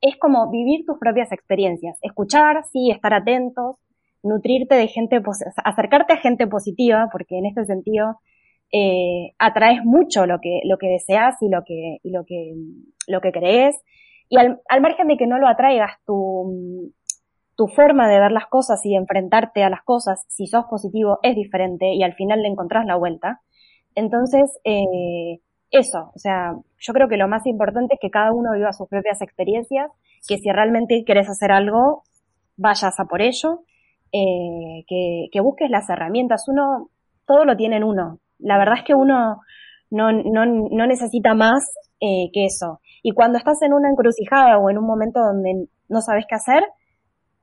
[0.00, 3.76] es como vivir tus propias experiencias, escuchar, sí, estar atentos,
[4.22, 5.22] nutrirte de gente,
[5.64, 8.18] acercarte a gente positiva, porque en este sentido,
[8.76, 12.54] eh, atraes mucho lo que, lo que deseas y lo que, y lo que,
[13.06, 13.80] lo que crees.
[14.28, 16.92] Y al, margen de que no lo atraigas, tu,
[17.54, 21.36] tu forma de ver las cosas y enfrentarte a las cosas, si sos positivo, es
[21.36, 23.42] diferente y al final le encontrás la vuelta.
[23.94, 25.38] Entonces, eh,
[25.70, 28.88] eso, o sea, yo creo que lo más importante es que cada uno viva sus
[28.88, 29.88] propias experiencias,
[30.26, 32.02] que si realmente quieres hacer algo,
[32.56, 33.60] vayas a por ello,
[34.10, 36.48] eh, que, que busques las herramientas.
[36.48, 36.90] Uno,
[37.24, 39.40] todo lo tiene en uno la verdad es que uno
[39.90, 42.80] no, no, no necesita más eh, que eso.
[43.02, 46.64] Y cuando estás en una encrucijada o en un momento donde no sabes qué hacer,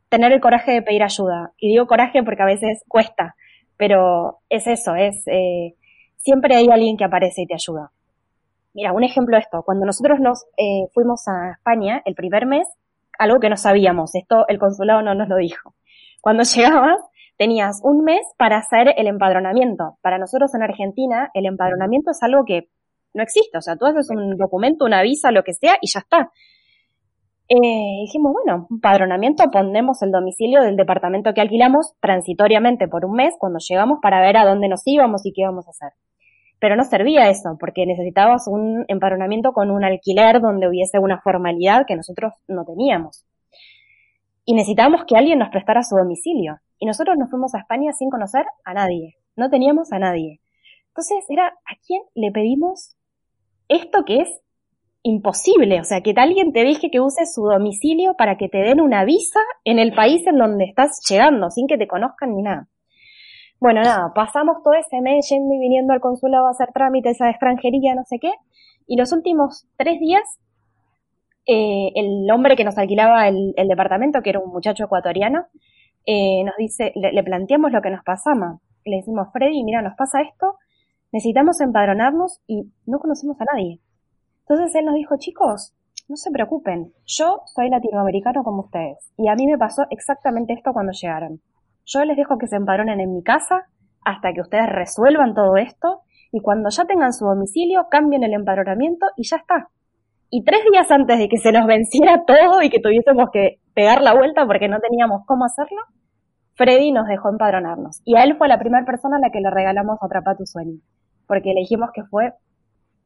[0.10, 1.52] tener el coraje de pedir ayuda.
[1.58, 3.36] Y digo coraje porque a veces cuesta,
[3.78, 5.76] pero es eso, es eh,
[6.18, 7.92] siempre hay alguien que aparece y te ayuda.
[8.74, 12.68] Mira, un ejemplo de esto, cuando nosotros nos eh, fuimos a España el primer mes,
[13.18, 15.74] algo que no sabíamos, esto el consulado no nos lo dijo.
[16.22, 17.00] Cuando llegabas,
[17.42, 19.98] tenías un mes para hacer el empadronamiento.
[20.04, 22.68] Para nosotros en Argentina, el empadronamiento es algo que
[23.16, 23.58] no existe.
[23.58, 26.30] O sea, tú haces un documento, una visa, lo que sea, y ya está.
[27.50, 33.34] Eh, dijimos, bueno, empadronamiento, ponemos el domicilio del departamento que alquilamos transitoriamente por un mes
[33.40, 35.94] cuando llegamos para ver a dónde nos íbamos y qué íbamos a hacer.
[36.60, 41.88] Pero no servía eso, porque necesitabas un empadronamiento con un alquiler donde hubiese una formalidad
[41.88, 43.26] que nosotros no teníamos.
[44.46, 46.60] Y necesitábamos que alguien nos prestara su domicilio.
[46.82, 49.16] Y nosotros nos fuimos a España sin conocer a nadie.
[49.36, 50.42] No teníamos a nadie.
[50.88, 52.98] Entonces era, ¿a quién le pedimos
[53.70, 54.42] esto que es
[55.04, 55.80] imposible?
[55.80, 59.06] O sea, que alguien te deje que uses su domicilio para que te den una
[59.06, 62.68] visa en el país en donde estás llegando, sin que te conozcan ni nada.
[63.62, 67.30] Bueno, nada, pasamos todo ese mes yendo y viniendo al consulado a hacer trámites a
[67.30, 68.32] extranjería, no sé qué,
[68.88, 70.24] y los últimos tres días,
[71.46, 75.46] eh, el hombre que nos alquilaba el, departamento, que era un muchacho ecuatoriano,
[76.06, 78.60] eh, nos dice, le, planteamos lo que nos pasaba.
[78.86, 80.58] Le decimos, Freddy, mira, nos pasa esto,
[81.12, 83.80] necesitamos empadronarnos y no conocemos a nadie.
[84.42, 85.74] Entonces él nos dijo, chicos,
[86.08, 90.74] no se preocupen, yo soy latinoamericano como ustedes, y a mí me pasó exactamente esto
[90.74, 91.42] cuando llegaron.
[91.86, 93.68] Yo les dejo que se empadronen en mi casa
[94.04, 99.08] hasta que ustedes resuelvan todo esto y cuando ya tengan su domicilio cambien el empadronamiento
[99.16, 99.70] y ya está.
[100.34, 104.02] Y tres días antes de que se nos venciera todo y que tuviésemos que pegar
[104.02, 105.82] la vuelta porque no teníamos cómo hacerlo,
[106.56, 108.02] Freddy nos dejó empadronarnos.
[108.06, 110.80] Y a él fue la primera persona a la que le regalamos Atrapa tu sueño.
[111.28, 112.32] Porque le dijimos que fue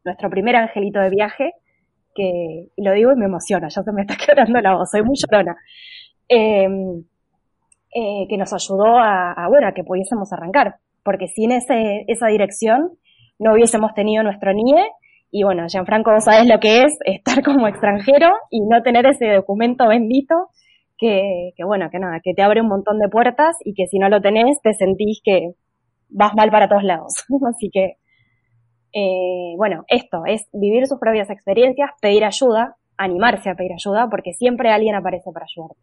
[0.03, 1.51] nuestro primer angelito de viaje,
[2.13, 5.15] que lo digo y me emociona, ya se me está quebrando la voz, soy muy
[5.15, 5.55] llorona.
[6.29, 6.67] Eh,
[7.97, 12.91] eh, que nos ayudó a, bueno, a que pudiésemos arrancar, porque sin ese, esa dirección
[13.39, 14.85] no hubiésemos tenido nuestro NIE
[15.37, 19.33] y bueno, Gianfranco, vos sabés lo que es estar como extranjero y no tener ese
[19.33, 20.47] documento bendito
[20.97, 23.99] que, que bueno, que nada, que te abre un montón de puertas y que si
[23.99, 25.51] no lo tenés te sentís que
[26.07, 27.25] vas mal para todos lados.
[27.49, 27.97] Así que,
[28.93, 34.31] eh, bueno, esto es vivir sus propias experiencias, pedir ayuda, animarse a pedir ayuda, porque
[34.31, 35.81] siempre alguien aparece para ayudarte.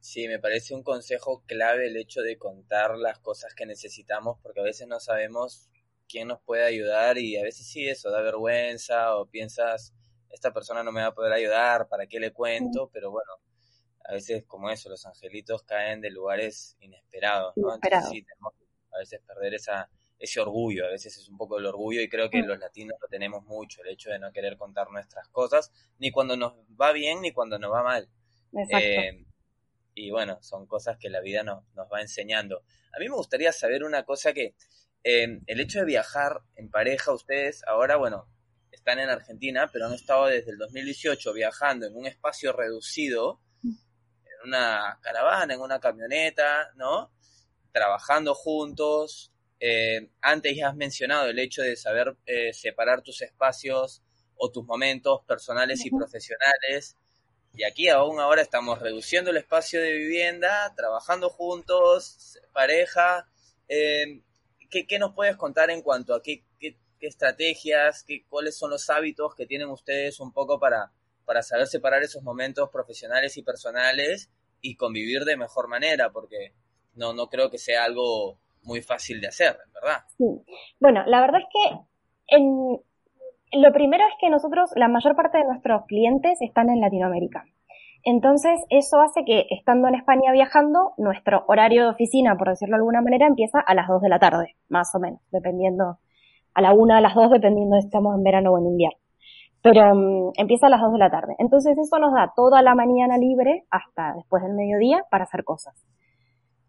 [0.00, 4.60] Sí, me parece un consejo clave el hecho de contar las cosas que necesitamos porque
[4.60, 5.70] a veces no sabemos
[6.12, 9.94] quién nos puede ayudar y a veces sí eso da vergüenza o piensas
[10.28, 12.90] esta persona no me va a poder ayudar, ¿para qué le cuento?
[12.92, 13.32] Pero bueno,
[14.04, 17.74] a veces como eso, los angelitos caen de lugares inesperados, ¿no?
[17.74, 21.58] Entonces sí, tenemos que a veces perder esa, ese orgullo, a veces es un poco
[21.58, 24.56] el orgullo y creo que los latinos lo tenemos mucho, el hecho de no querer
[24.56, 28.08] contar nuestras cosas, ni cuando nos va bien ni cuando nos va mal.
[28.54, 28.86] Exacto.
[28.86, 29.26] Eh,
[29.94, 32.62] y bueno, son cosas que la vida nos va enseñando.
[32.94, 34.54] A mí me gustaría saber una cosa que
[35.04, 38.28] eh, el hecho de viajar en pareja, ustedes ahora, bueno,
[38.70, 44.48] están en Argentina, pero han estado desde el 2018 viajando en un espacio reducido, en
[44.48, 47.12] una caravana, en una camioneta, ¿no?
[47.70, 49.32] Trabajando juntos.
[49.60, 54.02] Eh, antes ya has mencionado el hecho de saber eh, separar tus espacios
[54.34, 56.96] o tus momentos personales y profesionales.
[57.54, 63.28] Y aquí aún ahora estamos reduciendo el espacio de vivienda, trabajando juntos, pareja.
[63.68, 64.22] Eh,
[64.72, 66.44] ¿qué, nos puedes contar en cuanto a qué,
[67.00, 70.92] estrategias, qué, cuáles son los hábitos que tienen ustedes un poco para,
[71.24, 74.30] para saber separar esos momentos profesionales y personales
[74.60, 76.10] y convivir de mejor manera?
[76.10, 76.54] Porque
[76.94, 80.04] no, no creo que sea algo muy fácil de hacer, ¿verdad?
[80.16, 80.24] Sí.
[80.80, 82.80] Bueno, la verdad es que en,
[83.52, 87.44] lo primero es que nosotros, la mayor parte de nuestros clientes están en Latinoamérica.
[88.04, 92.80] Entonces, eso hace que, estando en España viajando, nuestro horario de oficina, por decirlo de
[92.80, 95.98] alguna manera, empieza a las 2 de la tarde, más o menos, dependiendo,
[96.54, 98.98] a la 1, a las 2, dependiendo si estamos en verano o en invierno.
[99.62, 101.36] Pero um, empieza a las 2 de la tarde.
[101.38, 105.74] Entonces, eso nos da toda la mañana libre hasta después del mediodía para hacer cosas.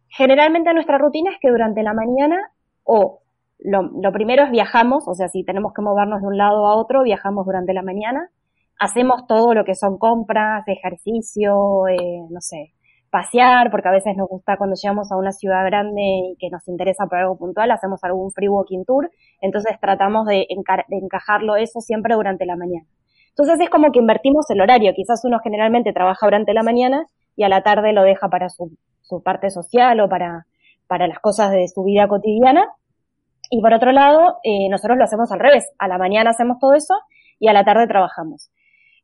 [0.10, 2.52] Generalmente nuestra rutina es que durante la mañana
[2.84, 3.24] o
[3.64, 7.04] lo, primero es viajamos, o sea, si tenemos que movernos de un lado a otro,
[7.04, 8.30] viajamos durante la mañana,
[8.80, 12.74] hacemos todo lo que son compras, ejercicio, eh, no sé,
[13.10, 16.68] pasear, porque a veces nos gusta cuando llegamos a una ciudad grande y que nos
[16.68, 22.16] interesa por algo puntual, hacemos algún free walking tour, entonces tratamos de, encajarlo eso siempre
[22.16, 22.88] durante la mañana.
[23.30, 27.06] Entonces es como que invertimos el horario, quizás uno generalmente trabaja durante la mañana
[27.36, 30.46] y a la tarde lo deja para su, su parte social o para,
[30.88, 32.68] para las cosas de su vida cotidiana,
[33.56, 35.70] y por otro lado, eh, nosotros lo hacemos al revés.
[35.78, 36.96] A la mañana hacemos todo eso
[37.40, 38.50] y a la tarde trabajamos.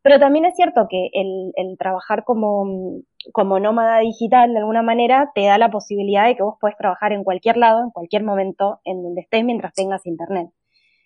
[0.01, 3.01] Pero también es cierto que el, el trabajar como,
[3.33, 7.12] como nómada digital de alguna manera te da la posibilidad de que vos puedes trabajar
[7.12, 10.49] en cualquier lado, en cualquier momento, en donde estés mientras tengas internet.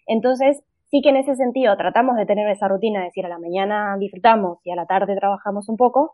[0.06, 3.40] Entonces, sí que en ese sentido tratamos de tener esa rutina, de decir a la
[3.40, 6.14] mañana disfrutamos y a la tarde trabajamos un poco,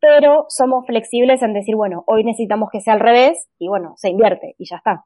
[0.00, 4.08] pero somos flexibles en decir, bueno, hoy necesitamos que sea al revés y bueno, se
[4.10, 5.04] invierte y ya está.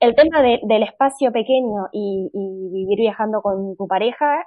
[0.00, 4.44] El tema del espacio pequeño y, y vivir viajando con tu pareja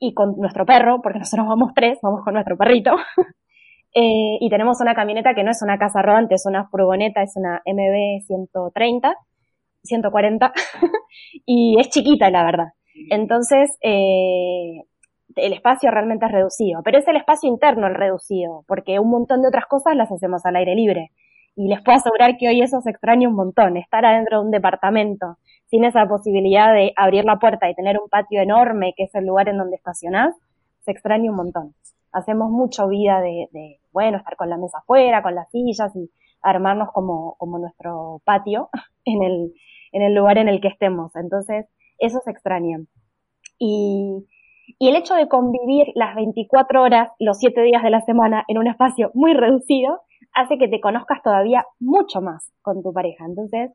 [0.00, 2.96] y con nuestro perro, porque nosotros vamos tres, vamos con nuestro perrito,
[3.94, 7.36] eh, y tenemos una camioneta que no es una casa rodante, es una furgoneta, es
[7.36, 9.14] una MB 130,
[9.84, 10.52] 140,
[11.46, 12.68] y es chiquita, la verdad.
[13.10, 14.82] Entonces, eh,
[15.36, 19.42] el espacio realmente es reducido, pero es el espacio interno el reducido, porque un montón
[19.42, 21.10] de otras cosas las hacemos al aire libre.
[21.56, 24.50] Y les puedo asegurar que hoy eso se extraña un montón, estar adentro de un
[24.50, 25.36] departamento,
[25.70, 29.24] sin esa posibilidad de abrir la puerta y tener un patio enorme, que es el
[29.24, 30.34] lugar en donde estacionás,
[30.80, 31.74] se extraña un montón.
[32.12, 36.10] Hacemos mucho vida de, bueno, estar con la mesa afuera, con las sillas y
[36.42, 38.68] armarnos como, como nuestro patio
[39.04, 39.54] en el,
[39.92, 41.14] en el lugar en el que estemos.
[41.14, 41.66] Entonces,
[41.98, 42.78] eso se extraña.
[43.58, 44.26] Y,
[44.78, 48.58] y el hecho de convivir las 24 horas, los 7 días de la semana en
[48.58, 50.00] un espacio muy reducido,
[50.34, 53.24] hace que te conozcas todavía mucho más con tu pareja.
[53.24, 53.70] Entonces,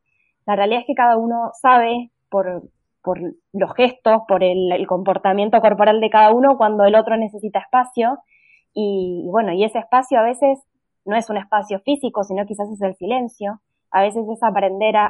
[0.45, 2.63] la realidad es que cada uno sabe por,
[3.01, 3.19] por
[3.53, 8.19] los gestos, por el, comportamiento corporal de cada uno cuando el otro necesita espacio.
[8.73, 10.59] Y, y bueno, y ese espacio a veces
[11.05, 13.61] no es un espacio físico, sino quizás es el silencio
[13.95, 15.09] a veces es aprender a,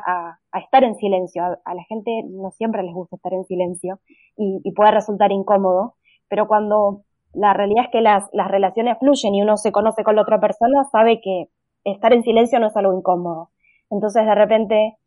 [0.51, 1.43] a, estar en silencio.
[1.43, 3.99] A, la gente no siempre les gusta estar en silencio
[4.37, 5.95] y, y, puede resultar incómodo,
[6.29, 7.01] pero cuando
[7.33, 10.39] la realidad es que las, las relaciones fluyen y uno se conoce con la otra
[10.39, 11.45] persona, sabe que
[11.83, 13.49] estar en silencio no es algo incómodo.
[13.89, 14.97] Entonces de repente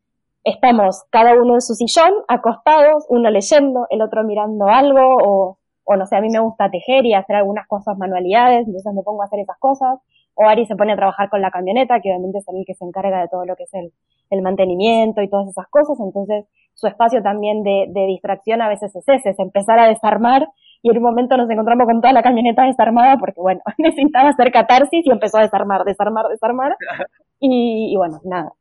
[0.44, 5.96] estamos cada uno en su sillón, acostados, uno leyendo, el otro mirando algo o, o
[5.96, 9.22] no sé, a mí me gusta tejer y hacer algunas cosas manualidades, entonces me pongo
[9.22, 9.98] a hacer esas cosas.
[10.34, 12.84] O Ari se pone a trabajar con la camioneta, que obviamente es el que se
[12.84, 13.92] encarga de todo lo que es el,
[14.30, 18.94] el mantenimiento y todas esas cosas, entonces su espacio también de, de, distracción a veces
[18.94, 20.48] es ese, es empezar a desarmar.
[20.80, 24.52] Y en un momento nos encontramos con toda la camioneta desarmada porque bueno, necesitaba hacer
[24.52, 26.76] catarsis y empezó a desarmar, desarmar, desarmar.
[27.40, 28.52] Y, y bueno, nada,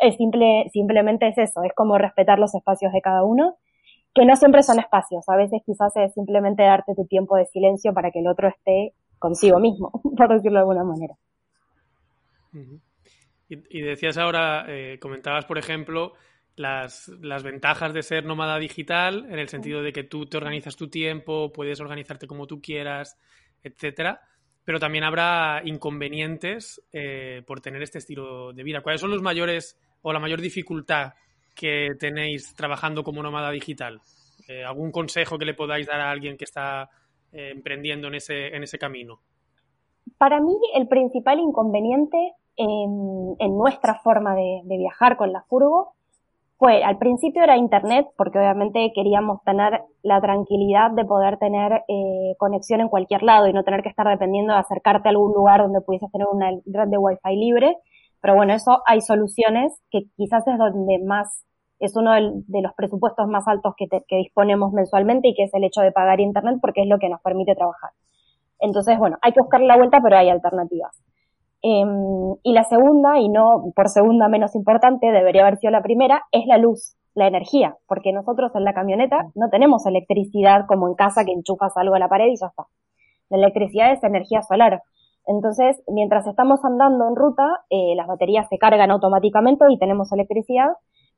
[0.00, 3.56] es simple, simplemente es eso, es como respetar los espacios de cada uno,
[4.14, 7.92] que no siempre son espacios, a veces quizás es simplemente darte tu tiempo de silencio
[7.92, 11.14] para que el otro esté consigo mismo, por decirlo de alguna manera.
[13.48, 16.14] Y, decías ahora, eh, comentabas, por ejemplo,
[16.56, 20.74] las, las, ventajas de ser nómada digital, en el sentido de que tú te organizas
[20.74, 23.18] tu tiempo, puedes organizarte como tú quieras,
[23.62, 24.20] etcétera.
[24.66, 28.82] Pero también habrá inconvenientes eh, por tener este estilo de vida.
[28.82, 31.14] ¿Cuáles son los mayores o la mayor dificultad
[31.54, 34.02] que tenéis trabajando como nómada digital?
[34.48, 36.90] Eh, ¿Algún consejo que le podáis dar a alguien que está
[37.32, 39.20] eh, emprendiendo en ese, en ese camino?
[40.18, 45.95] Para mí, el principal inconveniente en, nuestra forma de, de, viajar con la furgo
[46.58, 52.34] fue, al principio era internet, porque obviamente queríamos tener la tranquilidad de poder tener eh,
[52.38, 55.60] conexión en cualquier lado y no tener que estar dependiendo de acercarte a algún lugar
[55.60, 57.76] donde pudieses tener una red de wifi libre.
[58.22, 61.44] Pero bueno, eso hay soluciones que quizás es donde más
[61.78, 65.52] es uno de los presupuestos más altos que, te, que, disponemos mensualmente y que es
[65.52, 67.90] el hecho de pagar internet porque es lo que nos permite trabajar.
[68.60, 71.05] Entonces, bueno, hay que buscar la vuelta, pero hay alternativas.
[71.62, 71.84] Eh,
[72.42, 76.46] y la segunda, y no por segunda menos importante, debería haber sido la primera, es
[76.46, 81.24] la luz, la energía, porque nosotros en la camioneta no tenemos electricidad como en casa
[81.24, 82.66] que enchufas algo a la pared y ya está.
[83.30, 84.82] La electricidad es energía solar.
[85.26, 90.68] Entonces, mientras estamos andando en ruta, eh, las baterías se cargan automáticamente y tenemos electricidad,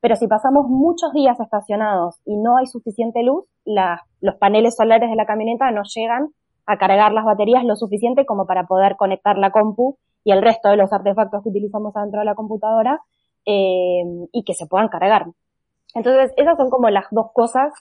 [0.01, 5.09] pero si pasamos muchos días estacionados y no hay suficiente luz, la, los paneles solares
[5.09, 6.29] de la camioneta no llegan
[6.65, 10.69] a cargar las baterías lo suficiente como para poder conectar la compu y el resto
[10.69, 13.01] de los artefactos que utilizamos adentro de la computadora
[13.45, 15.25] eh, y que se puedan cargar.
[15.95, 17.73] Entonces, esas son como las dos cosas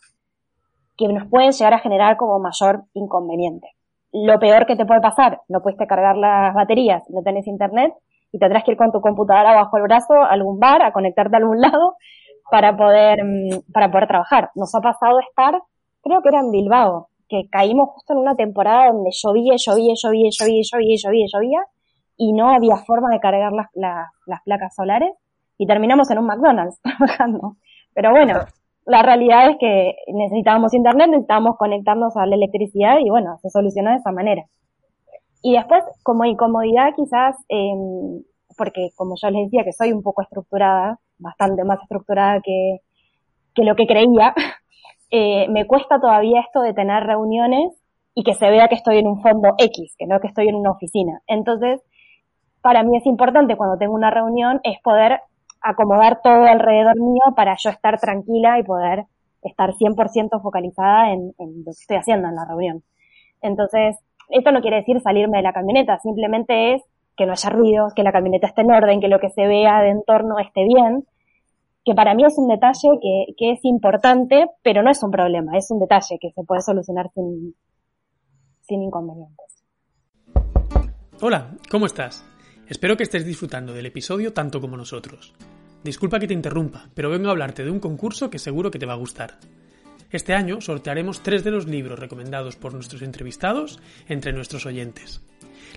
[0.96, 3.68] que nos pueden llegar a generar como mayor inconveniente.
[4.12, 7.92] Lo peor que te puede pasar, no puedes cargar las baterías, no tenés internet
[8.32, 11.36] y tendrás que ir con tu computadora bajo el brazo a algún bar, a conectarte
[11.36, 11.96] a algún lado
[12.50, 14.50] para poder, mm, para poder trabajar.
[14.54, 15.60] Nos ha pasado estar,
[16.02, 20.30] creo que era en Bilbao, que caímos justo en una temporada donde llovía, llovía, llovía,
[20.30, 21.60] llovía, llovía, llovía, llovía,
[22.18, 25.12] y no había forma de cargar las, las, las placas solares
[25.56, 27.56] y terminamos en un McDonald's trabajando.
[27.94, 28.40] Pero bueno,
[28.84, 33.90] la realidad es que necesitábamos internet, necesitábamos conectarnos a la electricidad y bueno, se solucionó
[33.90, 34.44] de esa manera.
[35.42, 37.72] Y después, como incomodidad quizás, eh,
[38.56, 42.78] porque como yo les decía que soy un poco estructurada, bastante más estructurada que,
[43.54, 44.34] que lo que creía,
[45.10, 47.74] eh, me cuesta todavía esto de tener reuniones
[48.14, 50.56] y que se vea que estoy en un fondo X, que no que estoy en
[50.56, 51.20] una oficina.
[51.28, 51.80] Entonces,
[52.68, 55.22] para mí es importante cuando tengo una reunión es poder
[55.62, 59.06] acomodar todo alrededor mío para yo estar tranquila y poder
[59.42, 62.82] estar 100% focalizada en, lo que estoy haciendo en la reunión.
[63.40, 63.96] Entonces,
[64.28, 66.82] esto no quiere decir salirme de la camioneta, simplemente es
[67.16, 69.80] que no haya ruido, que la camioneta esté en orden, que lo que se vea
[69.80, 71.06] de entorno esté bien,
[71.86, 75.56] que para mí es un detalle que, que es importante, pero no es un problema,
[75.56, 77.54] es un detalle que se puede solucionar sin,
[78.60, 79.64] sin inconvenientes.
[81.22, 82.27] Hola, ¿cómo estás?
[82.68, 85.32] Espero que estés disfrutando del episodio tanto como nosotros.
[85.82, 88.84] Disculpa que te interrumpa, pero vengo a hablarte de un concurso que seguro que te
[88.84, 89.38] va a gustar.
[90.10, 95.22] Este año sortearemos tres de los libros recomendados por nuestros entrevistados entre nuestros oyentes.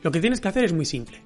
[0.04, 1.22] Lo que tienes que hacer es muy simple.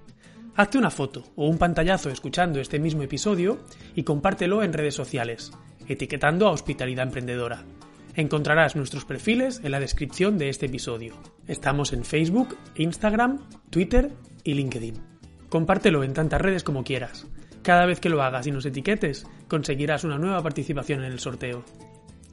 [0.56, 3.58] Hazte una foto o un pantallazo escuchando este mismo episodio
[3.96, 5.52] y compártelo en redes sociales,
[5.88, 7.66] etiquetando a Hospitalidad Emprendedora.
[8.14, 11.16] Encontrarás nuestros perfiles en la descripción de este episodio.
[11.48, 13.40] Estamos en Facebook, Instagram,
[13.72, 14.12] Twitter
[14.44, 15.15] y LinkedIn.
[15.56, 17.28] Compártelo en tantas redes como quieras.
[17.64, 21.64] Cada vez que lo hagas y nos etiquetes, conseguirás una nueva participación en el sorteo.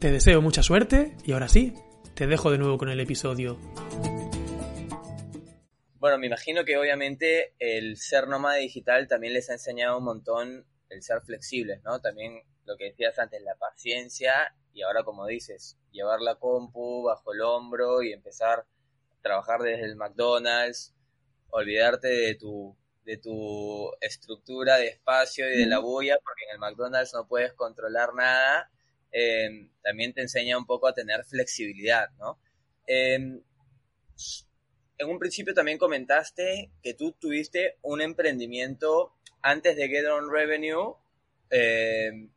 [0.00, 1.72] Te deseo mucha suerte y ahora sí,
[2.16, 3.60] te dejo de nuevo con el episodio.
[6.00, 10.66] Bueno, me imagino que obviamente el ser nómada digital también les ha enseñado un montón
[10.88, 12.00] el ser flexibles, ¿no?
[12.00, 17.32] También lo que decías antes, la paciencia y ahora como dices, llevar la compu bajo
[17.32, 20.92] el hombro y empezar a trabajar desde el McDonald's,
[21.50, 26.58] olvidarte de tu de tu estructura de espacio y de la bulla, porque en el
[26.58, 28.70] McDonald's no puedes controlar nada
[29.12, 32.40] Em, también te enseña un poco a tener flexibilidad, ¿no?
[32.86, 33.42] Em,
[34.96, 40.94] en un principio también comentaste que tú tuviste un emprendimiento antes de Get On Revenue,
[41.50, 42.30] em,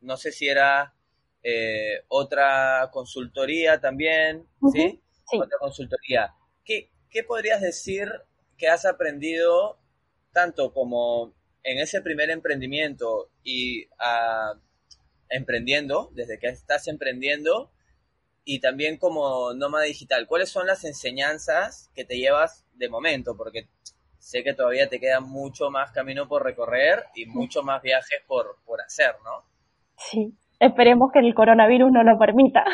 [0.00, 0.94] no sé si era
[1.42, 5.02] eh, otra consultoría también, ¿sí?
[5.30, 6.34] Otra consultoría.
[6.64, 8.10] ¿Qué, ¿Qué podrías decir
[8.56, 9.78] que has aprendido
[10.34, 11.32] tanto como
[11.62, 14.52] en ese primer emprendimiento y a
[15.30, 17.70] emprendiendo, desde que estás emprendiendo
[18.44, 20.26] y también como nómada digital.
[20.26, 23.36] ¿Cuáles son las enseñanzas que te llevas de momento?
[23.36, 23.68] Porque
[24.18, 28.58] sé que todavía te queda mucho más camino por recorrer y mucho más viajes por,
[28.66, 29.44] por hacer, ¿no?
[29.96, 32.64] Sí, esperemos que el coronavirus no lo permita.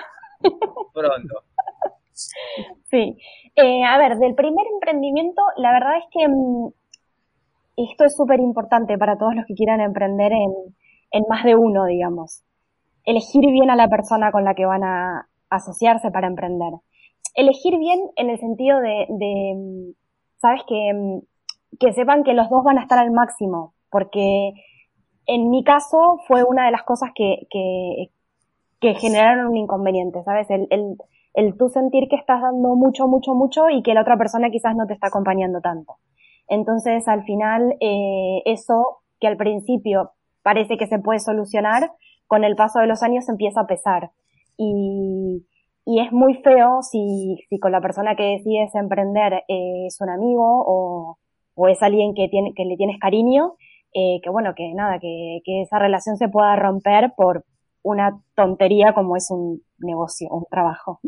[0.92, 1.44] Pronto.
[2.90, 3.16] Sí.
[3.56, 6.72] Eh, a ver, del primer emprendimiento, la verdad es que mm,
[7.91, 12.43] esto es súper importante para todos los que quieran emprender en, más de uno, digamos.
[13.05, 16.72] Elegir bien a la persona con la que van a asociarse para emprender.
[17.35, 19.95] Elegir bien en el sentido de, de
[20.41, 21.20] sabes, que,
[21.78, 24.53] que sepan que los dos van a estar al máximo, porque
[25.26, 28.11] en mi caso fue una de las cosas que, que,
[28.81, 30.51] que generaron un inconveniente, ¿sabes?
[30.51, 30.97] El, el,
[31.35, 34.74] el tú sentir que estás dando mucho, mucho, mucho y que la otra persona quizás
[34.74, 35.97] no te está acompañando tanto.
[36.51, 40.11] Entonces, al final, eh, eso que al principio
[40.42, 41.92] parece que se puede solucionar,
[42.26, 44.11] con el paso de los años empieza a pesar.
[44.57, 45.46] Y,
[45.86, 50.11] y es muy feo si, si con la persona que decides emprender eh, es un
[50.11, 51.18] amigo o,
[51.55, 53.55] o, es alguien que, tiene, que le tienes cariño,
[53.94, 57.44] eh, que bueno, que nada, que, que esa relación se pueda romper por
[57.82, 61.01] una tontería como es un negocio, un trabajo.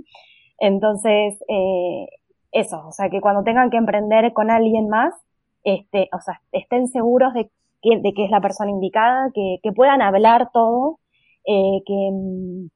[0.58, 2.06] Entonces, eh,
[2.52, 5.14] eso, o sea, que cuando tengan que emprender con alguien más,
[5.64, 7.50] este, o sea, estén seguros de
[7.82, 11.00] de qué es la persona indicada, que, que puedan hablar todo,
[11.44, 12.66] eh, que mm,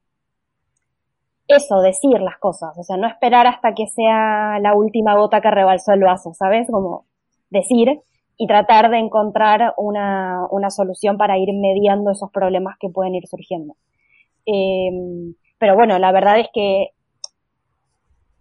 [1.47, 5.49] eso, decir las cosas, o sea, no esperar hasta que sea la última gota que
[5.49, 6.67] rebalsó el vaso, ¿sabes?
[6.69, 7.05] Como
[7.49, 8.01] decir
[8.37, 13.25] y tratar de encontrar una, una solución para ir mediando esos problemas que pueden ir
[13.27, 13.75] surgiendo.
[14.45, 14.91] Eh,
[15.57, 16.89] pero bueno, la verdad es que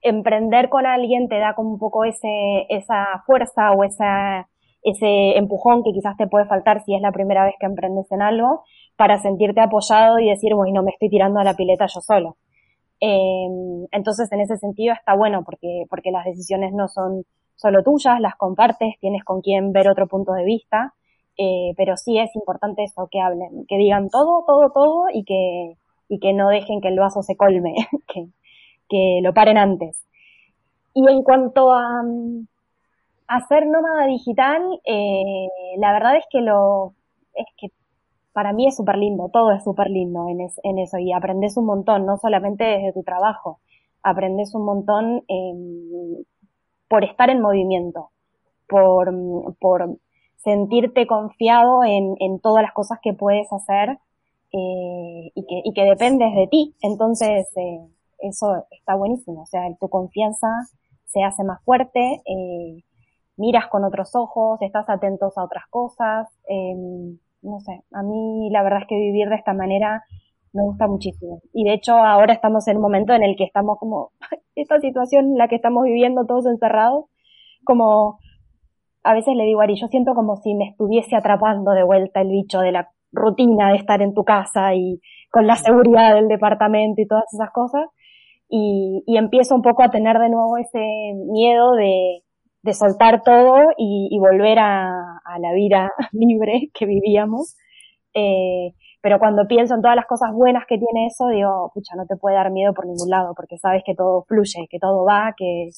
[0.02, 4.48] emprender con alguien te da como un poco ese, esa fuerza o esa,
[4.82, 8.22] ese empujón que quizás te puede faltar si es la primera vez que emprendes en
[8.22, 8.62] algo,
[8.96, 12.36] para sentirte apoyado y decir, bueno, me estoy tirando a la pileta yo solo.
[13.00, 13.48] Eh,
[13.90, 17.24] entonces, en ese sentido está bueno porque, porque las decisiones no son
[17.56, 20.94] solo tuyas, las compartes, tienes con quien ver otro punto de vista,
[21.36, 25.76] eh, pero sí es importante eso, que hablen, que digan todo, todo, todo y que,
[26.08, 27.74] y que no dejen que el vaso se colme,
[28.06, 28.28] que,
[28.88, 30.04] que lo paren antes.
[30.94, 32.02] Y en cuanto a,
[33.28, 36.94] hacer nómada digital, eh, la verdad es que lo,
[37.34, 37.68] es que
[38.32, 41.66] para mí es súper lindo, todo es súper lindo en, en, eso y aprendes un
[41.66, 43.60] montón, no solamente desde tu trabajo,
[44.02, 45.24] aprendes un montón
[46.88, 48.10] por estar en movimiento,
[48.68, 49.12] por,
[49.58, 49.98] por
[50.36, 53.98] sentirte confiado en, en todas las cosas que puedes hacer
[54.52, 56.74] eh, y, que, y que dependes de ti.
[56.82, 57.80] Entonces, eh,
[58.18, 60.48] eso está buenísimo, o sea, tu confianza
[61.04, 62.82] se hace más fuerte, eh,
[63.36, 66.28] miras con otros ojos, estás atentos a otras cosas.
[66.48, 66.74] Eh,
[67.42, 70.04] no sé, a mí la verdad es que vivir de esta manera
[70.52, 71.40] me gusta muchísimo.
[71.52, 74.12] Y de hecho ahora estamos en un momento en el que estamos como,
[74.54, 77.06] esta situación en la que estamos viviendo todos encerrados,
[77.64, 78.18] como
[79.02, 82.20] a veces le digo a Ari, yo siento como si me estuviese atrapando de vuelta
[82.22, 85.00] el bicho de la rutina de estar en tu casa y
[85.30, 87.84] con la seguridad del departamento y todas esas cosas.
[88.48, 90.78] Y, y empiezo un poco a tener de nuevo ese
[91.32, 92.22] miedo de,
[92.62, 97.56] de soltar todo y, y volver a, a, la vida libre que vivíamos.
[98.14, 102.06] Eh, pero cuando pienso en todas las cosas buenas que tiene eso, digo, pucha, no
[102.06, 105.32] te puede dar miedo por ningún lado, porque sabes que todo fluye, que todo va,
[105.36, 105.68] que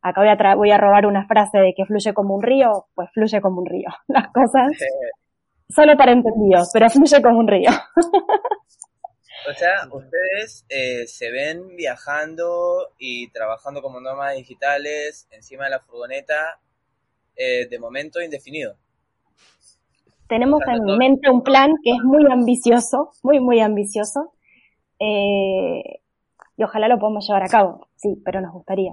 [0.00, 3.10] acá voy a, voy a robar una frase de que fluye como un río, pues
[3.12, 3.88] fluye como un río.
[4.08, 4.70] Las cosas,
[5.68, 7.70] solo para entendidos, pero fluye como un río.
[9.46, 15.80] O sea, ustedes eh, se ven viajando y trabajando como nómadas digitales encima de la
[15.80, 16.60] furgoneta
[17.36, 18.76] eh, de momento indefinido.
[20.28, 24.32] Tenemos en mente un plan que es muy ambicioso, muy, muy ambicioso.
[24.98, 26.00] Eh,
[26.56, 28.92] y ojalá lo podamos llevar a cabo, sí, pero nos gustaría.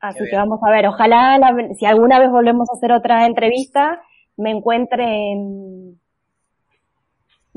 [0.00, 4.00] Así que vamos a ver, ojalá la, si alguna vez volvemos a hacer otra entrevista,
[4.38, 5.99] me encuentre en,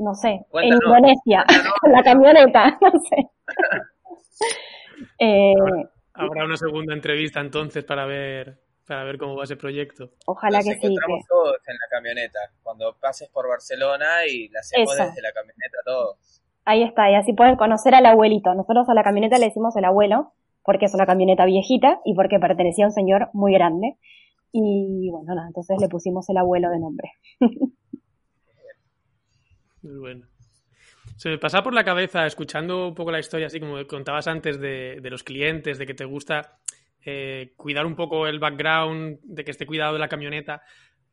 [0.04, 1.44] no sé, Cuéntanos, en Indonesia,
[1.80, 3.16] con la camioneta, no sé.
[5.18, 5.54] eh,
[6.12, 10.10] Habrá una segunda entrevista entonces para ver para ver cómo va ese proyecto.
[10.26, 10.86] Ojalá Nos que sí.
[10.86, 11.28] encontramos Que...
[11.28, 15.06] todos en la camioneta, cuando pases por Barcelona y la hacemos Eso.
[15.06, 16.42] desde la camioneta todos.
[16.66, 18.54] Ahí está, y así pueden conocer al abuelito.
[18.54, 20.32] Nosotros a la camioneta le decimos el abuelo,
[20.62, 23.96] porque es una camioneta viejita y porque pertenecía a un señor muy grande.
[24.52, 27.10] Y bueno, nada, entonces le pusimos el abuelo de nombre.
[29.84, 30.26] Muy bueno.
[31.16, 34.58] Se me pasa por la cabeza, escuchando un poco la historia, así como contabas antes
[34.58, 36.58] de, los clientes, de que te gusta
[37.04, 40.62] eh, cuidar un poco el background, de que esté cuidado de la camioneta.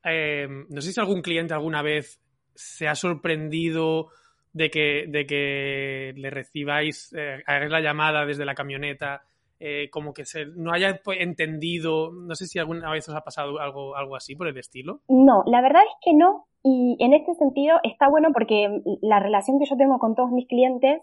[0.03, 2.19] Eh, no sé si algún cliente alguna vez
[2.55, 4.09] se ha sorprendido
[4.53, 9.23] de que, de que le recibáis, eh, la llamada desde la camioneta,
[9.59, 13.59] eh, como que se, no haya entendido, no sé si alguna vez os ha pasado
[13.59, 15.01] algo, algo así por el estilo.
[15.07, 16.47] No, la verdad es que no.
[16.63, 20.47] Y en este sentido está bueno porque la relación que yo tengo con todos mis
[20.47, 21.01] clientes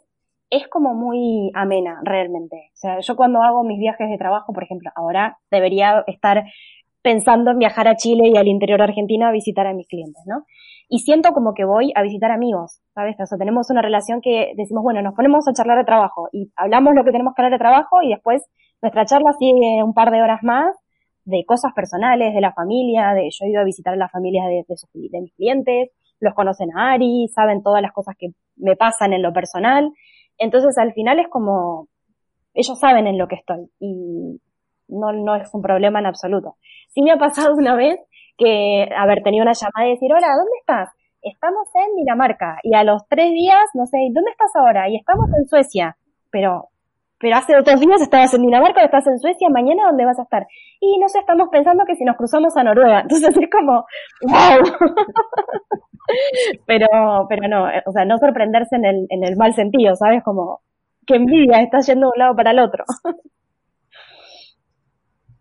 [0.51, 2.71] es como muy amena, realmente.
[2.73, 6.45] O sea, yo cuando hago mis viajes de trabajo, por ejemplo, ahora debería estar
[7.03, 10.23] pensando en viajar a Chile y al interior de Argentina a visitar a mis clientes,
[10.27, 10.45] ¿no?
[10.89, 13.17] Y siento como que voy a visitar amigos, ¿sabes?
[13.21, 16.51] O sea, tenemos una relación que decimos, bueno, nos ponemos a charlar de trabajo y
[16.57, 18.43] hablamos lo que tenemos que hablar de trabajo y después
[18.81, 20.77] nuestra charla sigue un par de horas más
[21.29, 24.47] de cosas personales, de la familia, de yo he ido a visitar a las familias
[24.47, 28.77] de, de, sus, mis clientes, los conocen a Ari, saben todas las cosas que me
[28.77, 29.93] pasan en lo personal.
[30.39, 31.89] Entonces al final es como,
[32.55, 34.41] ellos saben en lo que estoy y
[34.89, 36.57] no, no es un problema en absoluto.
[36.89, 38.01] Sí me ha pasado una vez
[38.39, 40.89] que haber tenido una llamada y decir, hola, ¿dónde estás?
[41.21, 44.89] Estamos en Dinamarca y a los tres días, no sé, ¿dónde estás ahora?
[44.89, 45.99] Y estamos en Suecia,
[46.31, 46.69] pero,
[47.19, 50.47] pero hace dos días estabas en Dinamarca, estás en Suecia, mañana ¿dónde vas a estar?
[50.81, 53.85] Y no sé, estamos pensando que si nos cruzamos a Noruega, entonces es como,
[54.23, 54.63] wow.
[56.67, 56.87] pero,
[57.29, 60.23] pero no, o sea, no sorprenderse en el, en el mal sentido, ¿sabes?
[60.23, 60.63] Como,
[61.07, 62.85] que envidia, está yendo de un lado para el otro.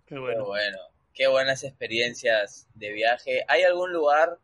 [0.05, 0.37] Qué bueno.
[0.37, 0.77] Qué bueno,
[1.13, 3.43] qué buenas experiencias de viaje.
[3.49, 4.37] ¿Hay algún lugar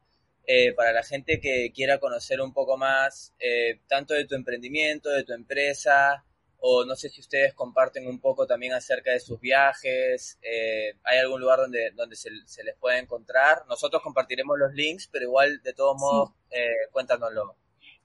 [0.45, 5.09] eh, para la gente que quiera conocer un poco más, eh, tanto de tu emprendimiento,
[5.09, 6.25] de tu empresa,
[6.65, 10.39] o no sé si ustedes comparten un poco también acerca de sus viajes?
[10.41, 13.65] Eh, ¿Hay algún lugar donde, donde se, se, les puede encontrar?
[13.67, 16.59] Nosotros compartiremos los links, pero igual, de todos modos, sí.
[16.91, 17.55] cuéntanoslo.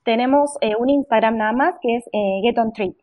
[0.05, 2.05] Tenemos un Instagram nada más que es
[2.43, 2.99] Get On Trip.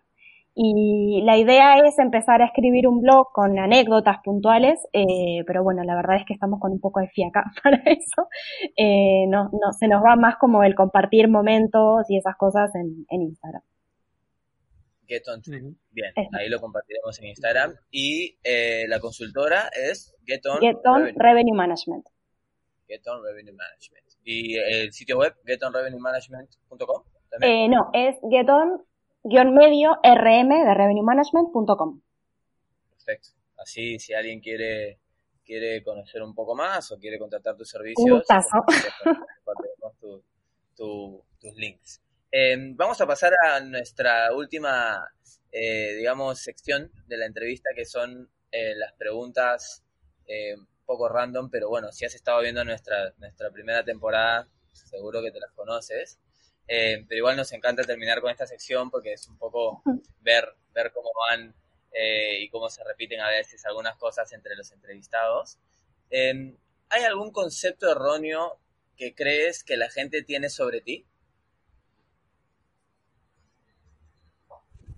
[0.58, 5.84] Y la idea es empezar a escribir un blog con anécdotas puntuales, eh, pero bueno,
[5.84, 8.30] la verdad es que estamos con un poco de fiaca para eso.
[8.78, 13.06] Eh, no, no, se nos va más como el compartir momentos y esas cosas en,
[13.10, 13.62] en Instagram.
[15.08, 15.42] Get on
[15.92, 17.76] Bien, ahí lo compartiremos en Instagram.
[17.92, 21.14] Y eh, la consultora es Get On, Get on Revenue.
[21.18, 22.08] Revenue Management.
[22.88, 24.06] Get On Revenue Management.
[24.24, 27.04] ¿Y el sitio web, getonrevenuemanagement.com?
[27.42, 28.84] Eh, no, es Get On
[29.24, 32.02] guion medio rm de revenuemanagement.com.
[32.92, 33.30] Perfecto.
[33.58, 35.00] Así, si alguien quiere
[35.44, 40.24] quiere conocer un poco más o quiere contratar tus servicios, un compartiremos tu,
[40.76, 42.02] tu, tus links.
[42.38, 45.10] Eh, vamos a pasar a nuestra última,
[45.54, 49.82] eh, digamos, sección de la entrevista, que son eh, las preguntas
[50.28, 55.32] un poco random, pero bueno, si has estado viendo nuestra, nuestra primera temporada, seguro que
[55.32, 56.20] te las conoces.
[56.68, 59.82] Eh, pero igual nos encanta terminar con esta sección porque es un poco
[60.20, 61.56] ver, ver cómo van
[61.94, 65.58] eh, y cómo se repiten a veces algunas cosas entre los entrevistados.
[66.10, 66.54] Eh,
[66.90, 68.60] ¿Hay algún concepto erróneo
[68.98, 71.06] que crees que la gente tiene sobre ti?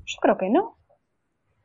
[0.07, 0.77] Yo creo que no.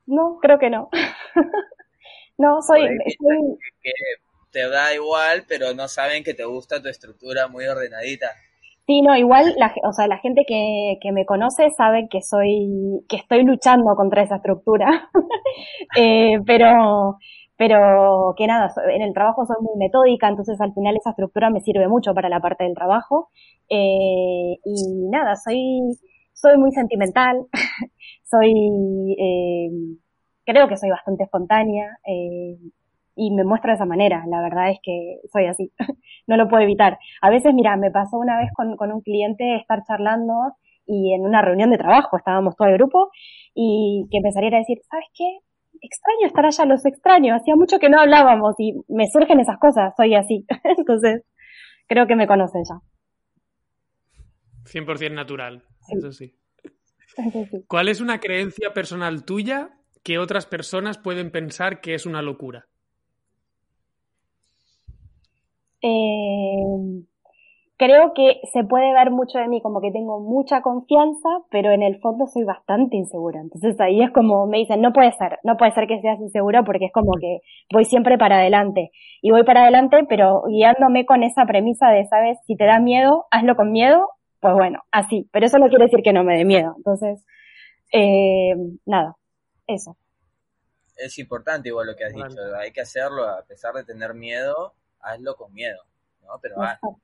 [0.07, 0.91] No, creo que no.
[2.39, 3.59] no, soy, soy...
[3.83, 3.93] Que
[4.51, 8.29] te da igual, pero no saben que te gusta tu estructura muy ordenadita.
[8.87, 13.05] Sí, no, igual, la, o sea, la gente que, que me conoce sabe que soy,
[13.09, 15.09] que estoy luchando contra esa estructura.
[15.97, 17.17] eh, pero,
[17.57, 21.61] pero que nada, en el trabajo soy muy metódica, entonces al final esa estructura me
[21.61, 23.31] sirve mucho para la parte del trabajo.
[23.69, 25.81] Eh, y nada, soy,
[26.33, 27.47] soy muy sentimental,
[28.33, 29.71] soy, eh,
[30.47, 32.57] creo que soy bastante espontánea, eh,
[33.15, 35.71] y me muestro de esa manera, la verdad es que soy así,
[36.27, 36.99] no lo puedo evitar.
[37.21, 40.33] A veces, mira, me pasó una vez con, con un cliente estar charlando
[40.87, 43.11] y en una reunión de trabajo, estábamos todo el grupo,
[43.55, 45.25] y que empezaría a decir, ¿sabes qué?
[45.83, 49.93] Extraño estar allá, los extraño, hacía mucho que no hablábamos y me surgen esas cosas,
[49.97, 50.47] soy así.
[50.79, 51.23] Entonces,
[51.87, 52.81] creo que me conocen ya.
[54.65, 55.99] 100% natural, Sí.
[55.99, 56.35] eso sí.
[57.69, 59.71] ¿Cuál es una creencia personal tuya
[60.03, 62.67] que otras personas pueden pensar que es una locura?
[65.83, 67.03] Eh,
[67.77, 71.83] creo que se puede ver mucho de mí como que tengo mucha confianza, pero en
[71.83, 73.41] el fondo soy bastante insegura.
[73.41, 76.63] Entonces ahí es como me dicen, no puede ser, no puede ser que seas insegura
[76.63, 77.41] porque es como que
[77.73, 78.93] voy siempre para adelante.
[79.21, 83.27] Y voy para adelante, pero guiándome con esa premisa de, sabes, si te da miedo,
[83.33, 84.09] hazlo con miedo,
[84.43, 85.29] pues bueno, así.
[85.33, 86.75] Pero eso no quiere decir que no me dé miedo.
[86.77, 87.25] Entonces,
[87.93, 89.15] eh, nada,
[89.69, 89.97] eso.
[90.97, 92.29] Es importante igual lo que has Vale.
[92.29, 95.79] dicho, hay que hacerlo a pesar de tener miedo, hazlo con miedo,
[96.23, 96.31] ¿no?
[96.43, 96.99] Pero Exacto.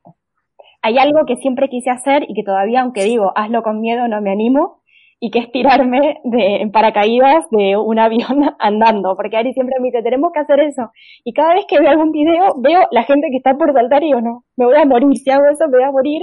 [0.83, 4.21] Hay algo que siempre quise hacer y que todavía, aunque digo, hazlo con miedo, no
[4.21, 4.83] me animo,
[5.21, 9.87] y que es tirarme de, en paracaídas de un avión andando, porque Ari siempre me
[9.87, 10.91] dice, tenemos que hacer eso.
[11.25, 14.11] Y cada vez que veo algún video, veo la gente que está por saltar y
[14.11, 16.23] yo no, me voy a morir, si hago eso me voy a morir.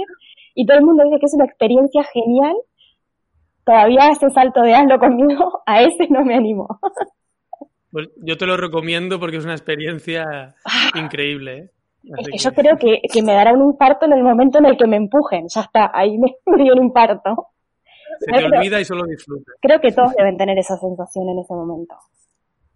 [0.56, 2.56] Y todo el mundo dice que es una experiencia genial.
[3.64, 6.66] Todavía ese salto de hazlo conmigo, a ese no me animo.
[7.88, 10.54] Pues yo te lo recomiendo porque es una experiencia
[10.96, 11.56] increíble.
[11.56, 11.70] ¿eh?
[12.18, 14.76] Es que yo creo que, que me dará un infarto en el momento en el
[14.76, 15.46] que me empujen.
[15.48, 17.46] Ya está, ahí me, me dio un infarto.
[18.18, 19.54] se te olvida y solo disfrutas.
[19.62, 21.94] Creo que todos deben tener esa sensación en ese momento.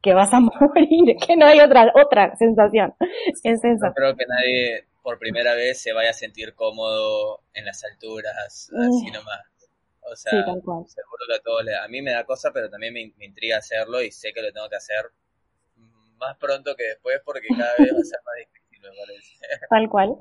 [0.00, 2.94] Que vas a morir, que no hay otra, otra sensación.
[3.42, 3.92] Es no esa.
[3.92, 9.10] creo que nadie por primera vez se vaya a sentir cómodo en las alturas, así
[9.10, 9.42] nomás.
[10.02, 10.86] O Sí, sea, tal cual.
[10.86, 13.58] seguro que a todos le- a mí me da cosa, pero también me, me intriga
[13.58, 15.12] hacerlo y sé que lo tengo que hacer
[16.18, 19.34] más pronto que después porque cada vez va a ser más difícil, me parece.
[19.70, 20.18] Tal cual.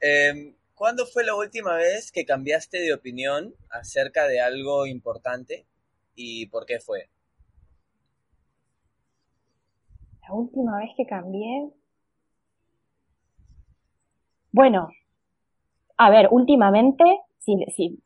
[0.00, 5.66] Eh, ¿Cuándo fue la última vez que cambiaste de opinión acerca de algo importante
[6.16, 7.08] y por qué fue?
[10.28, 11.72] La última vez que cambié.
[14.52, 14.88] Bueno,
[15.96, 17.04] a ver, últimamente,
[17.38, 17.98] sí, sí,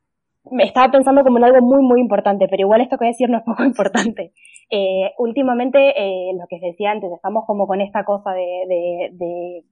[0.51, 3.11] me estaba pensando como en algo muy, muy importante, pero igual esto que voy a
[3.11, 4.33] decir no es poco importante.
[4.69, 9.63] Eh, últimamente, eh, lo que decía antes, estamos como con esta cosa de, de, de,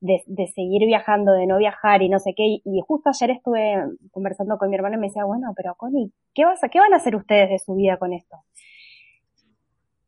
[0.00, 3.30] de, de seguir viajando, de no viajar y no sé qué, y, y justo ayer
[3.30, 3.76] estuve
[4.10, 6.92] conversando con mi hermano y me decía, bueno, pero Connie, ¿qué, vas a, ¿qué van
[6.92, 8.36] a hacer ustedes de su vida con esto?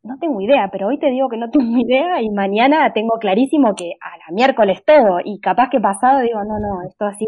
[0.03, 3.75] No tengo idea, pero hoy te digo que no tengo idea y mañana tengo clarísimo
[3.75, 7.27] que a la miércoles todo y capaz que pasado digo, no, no, esto así.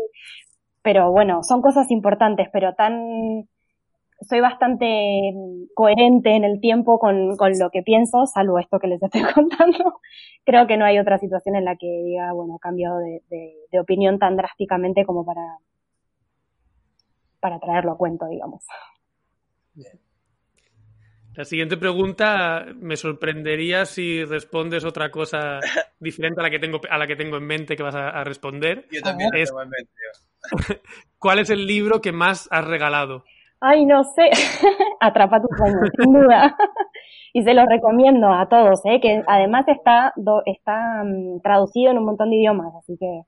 [0.82, 3.46] Pero bueno, son cosas importantes, pero tan,
[4.22, 5.32] soy bastante
[5.74, 10.00] coherente en el tiempo con, con lo que pienso, salvo esto que les estoy contando.
[10.44, 14.18] Creo que no hay otra situación en la que diga, bueno, he cambiado de, opinión
[14.18, 15.58] tan drásticamente como para,
[17.40, 18.64] para traerlo a cuento, digamos.
[21.40, 25.58] La siguiente pregunta me sorprendería si respondes otra cosa
[25.98, 28.24] diferente a la que tengo, a la que tengo en mente que vas a, a
[28.24, 28.84] responder.
[28.92, 29.90] Yo también Es- tengo en mente.
[31.18, 33.24] ¿Cuál es el libro que más has regalado?
[33.58, 34.28] Ay, no sé.
[35.00, 36.54] Atrapa tu sueño, sin duda.
[37.32, 39.00] y se lo recomiendo a todos, ¿eh?
[39.00, 43.22] que además está, do- está mm, traducido en un montón de idiomas, así que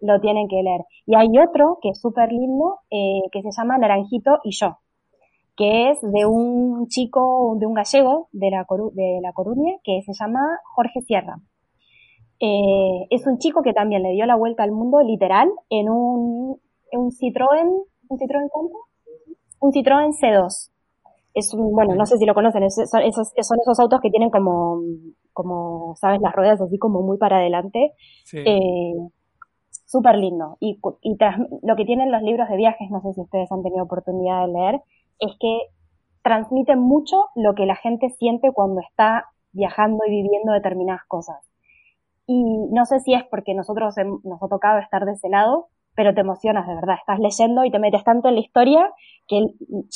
[0.00, 0.80] lo tienen que leer.
[1.06, 4.78] Y hay otro que es súper lindo, eh, que se llama Naranjito y yo,
[5.56, 10.02] que es de un chico, de un gallego de la, Coru- de la Coruña, que
[10.02, 10.40] se llama
[10.74, 11.36] Jorge Sierra.
[12.38, 16.60] Eh, es un chico que también le dio la vuelta al mundo literal en un,
[16.90, 17.66] en un Citroën,
[18.08, 18.74] ¿un Citroën cuánto?
[19.60, 20.70] un Citroën C2.
[21.32, 24.10] Es un, bueno, no sé si lo conocen, es- son esos, son esos autos que
[24.10, 24.80] tienen como,
[25.32, 27.92] como, sabes, las ruedas así como muy para adelante.
[28.24, 28.38] Sí.
[28.44, 28.92] Eh,
[29.88, 30.56] Súper lindo.
[30.60, 33.62] Y, y tras- lo que tienen los libros de viajes, no sé si ustedes han
[33.62, 34.80] tenido oportunidad de leer,
[35.18, 35.58] es que
[36.22, 41.36] transmiten mucho lo que la gente siente cuando está viajando y viviendo determinadas cosas.
[42.26, 42.42] Y
[42.72, 43.94] no sé si es porque nosotros
[44.24, 47.70] nos ha tocado estar de ese lado, pero te emocionas de verdad, estás leyendo y
[47.70, 48.90] te metes tanto en la historia
[49.26, 49.40] que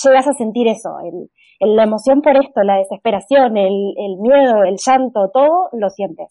[0.02, 4.76] llegas a sentir eso, el, la emoción por esto, la desesperación, el, el miedo, el
[4.84, 6.28] llanto, todo lo sientes.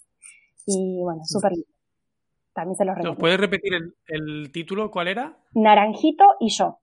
[0.65, 1.67] Y bueno, súper lindo.
[2.53, 3.73] También se los ¿Nos puedes repetir
[4.07, 4.91] el, título?
[4.91, 5.37] ¿Cuál era?
[5.53, 6.79] Naranjito y yo.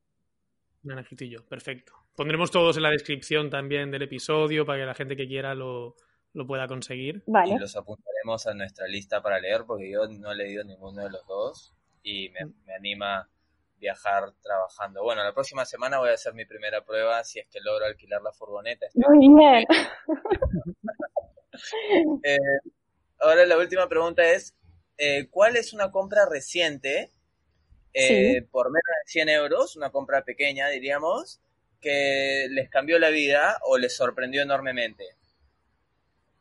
[0.86, 1.92] Naranjito y yo, perfecto.
[2.14, 5.96] Pondremos todos en la descripción también del episodio para que la gente que quiera lo,
[6.32, 7.22] lo pueda conseguir.
[7.26, 7.54] Vale.
[7.54, 11.10] Y los apuntaremos a nuestra lista para leer porque yo no he leído ninguno de
[11.10, 13.28] los dos y me, me anima
[13.78, 15.02] viajar trabajando.
[15.02, 18.22] Bueno, la próxima semana voy a hacer mi primera prueba si es que logro alquilar
[18.22, 18.86] la furgoneta.
[18.94, 19.64] Muy bien.
[22.22, 22.36] eh,
[23.20, 24.56] ahora la última pregunta es,
[24.98, 27.12] eh, ¿cuál es una compra reciente
[27.96, 28.40] eh, sí.
[28.50, 31.40] por menos de 100 euros, una compra pequeña diríamos,
[31.80, 35.04] que les cambió la vida o les sorprendió enormemente?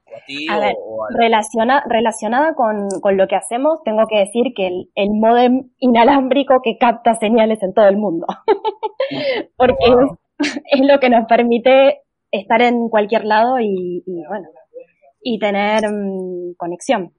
[0.07, 1.17] A, ti, a o, ver, o a la...
[1.17, 6.61] relaciona, relacionada con, con, lo que hacemos, tengo que decir que el, el modem inalámbrico
[6.61, 8.27] que capta señales en todo el mundo.
[9.57, 10.17] Porque wow.
[10.39, 12.01] es, es, lo que nos permite
[12.31, 14.49] estar en cualquier lado y, y bueno,
[15.21, 17.13] y tener um, conexión.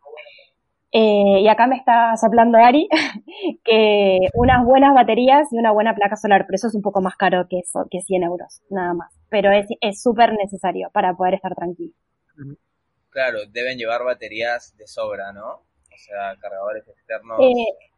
[0.93, 2.89] Eh, y acá me está soplando Ari
[3.64, 7.16] que unas buenas baterías y una buena placa solar, pero eso es un poco más
[7.16, 9.12] caro que eso, que 100 euros, nada más.
[9.28, 11.93] Pero es súper necesario para poder estar tranquilo.
[13.11, 15.49] Claro, deben llevar baterías de sobra, ¿no?
[15.55, 17.41] O sea, cargadores externos.
[17.41, 17.89] Eh,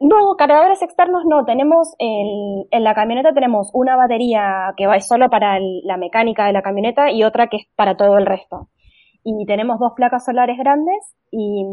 [0.00, 1.46] no, cargadores externos no.
[1.46, 6.46] Tenemos el, en la camioneta tenemos una batería que va solo para el, la mecánica
[6.46, 8.68] de la camioneta y otra que es para todo el resto.
[9.30, 10.96] Y tenemos dos placas solares grandes
[11.30, 11.64] y,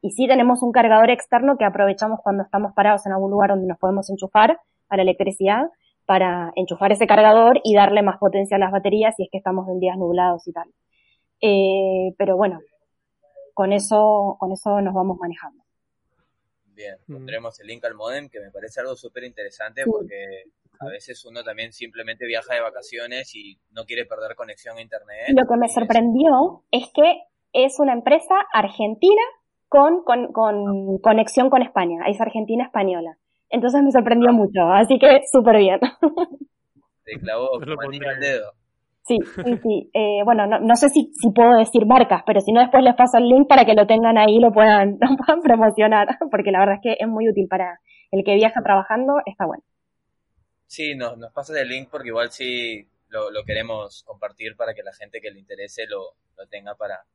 [0.00, 3.66] y sí tenemos un cargador externo que aprovechamos cuando estamos parados en algún lugar donde
[3.66, 5.66] nos podemos enchufar para electricidad
[6.06, 9.68] para enchufar ese cargador y darle más potencia a las baterías si es que estamos
[9.68, 10.68] en días nublados y tal.
[11.40, 12.60] Eh, pero bueno,
[13.54, 15.62] con eso, con eso nos vamos manejando.
[16.66, 20.44] Bien, pondremos el link al modem, que me parece algo súper interesante porque
[20.80, 25.28] a veces uno también simplemente viaja de vacaciones y no quiere perder conexión a internet.
[25.28, 27.22] Lo que me sorprendió es que
[27.52, 29.22] es una empresa argentina
[29.68, 33.16] con, con, con conexión con España, es argentina española.
[33.50, 35.80] Entonces me sorprendió mucho, así que súper bien.
[37.04, 38.52] Te clavó al dedo.
[39.06, 39.90] Sí, sí, sí.
[39.92, 42.94] Eh, bueno, no, no sé si, si, puedo decir marcas, pero si no después les
[42.94, 46.50] paso el link para que lo tengan ahí y lo puedan, lo puedan promocionar, porque
[46.50, 49.62] la verdad es que es muy útil para el que viaja trabajando, está bueno.
[50.74, 54.82] Sí, nos, nos pasas el link porque igual sí lo, lo, queremos compartir para que
[54.82, 57.06] la gente que le interese lo, lo tenga para,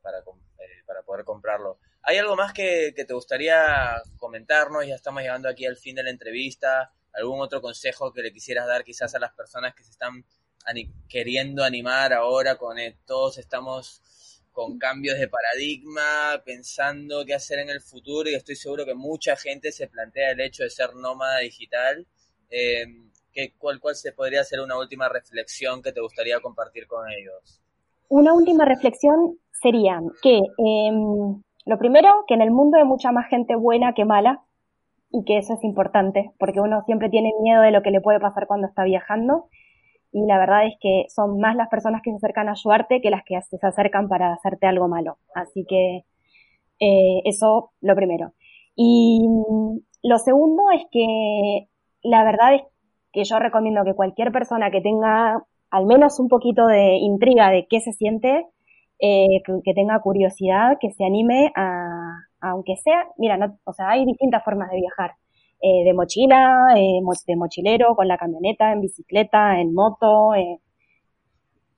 [0.00, 1.78] para, eh, para poder comprarlo.
[2.00, 4.86] ¿Hay algo más que, que te gustaría comentarnos?
[4.86, 6.90] Ya estamos llegando aquí al fin de la entrevista.
[7.12, 10.24] ¿Algún otro consejo que le quisieras dar quizás a las personas que se están
[11.06, 17.68] queriendo animar ahora con el, todos estamos con cambios de paradigma, pensando qué hacer en
[17.68, 21.40] el futuro y estoy seguro que mucha gente se plantea el hecho de ser nómada
[21.40, 22.06] digital.
[22.52, 22.84] Eh,
[23.32, 27.60] ¿qué, cuál, ¿Cuál se podría ser una última reflexión que te gustaría compartir con ellos?
[28.08, 30.90] Una última reflexión sería que eh,
[31.64, 34.42] lo primero, que en el mundo hay mucha más gente buena que mala
[35.10, 38.20] y que eso es importante porque uno siempre tiene miedo de lo que le puede
[38.20, 39.48] pasar cuando está viajando
[40.12, 43.10] y la verdad es que son más las personas que se acercan a ayudarte que
[43.10, 45.16] las que se acercan para hacerte algo malo.
[45.34, 46.04] Así que
[46.80, 48.34] eh, eso lo primero.
[48.76, 49.26] Y
[50.02, 51.68] lo segundo es que
[52.02, 52.62] la verdad es
[53.12, 57.66] que yo recomiendo que cualquier persona que tenga al menos un poquito de intriga de
[57.68, 58.46] qué se siente,
[59.00, 64.04] eh, que, tenga curiosidad, que se anime a, aunque sea, mira, no, o sea, hay
[64.04, 65.12] distintas formas de viajar
[65.60, 70.58] eh, de mochila, eh, de mochilero, con la camioneta, en bicicleta, en moto, eh,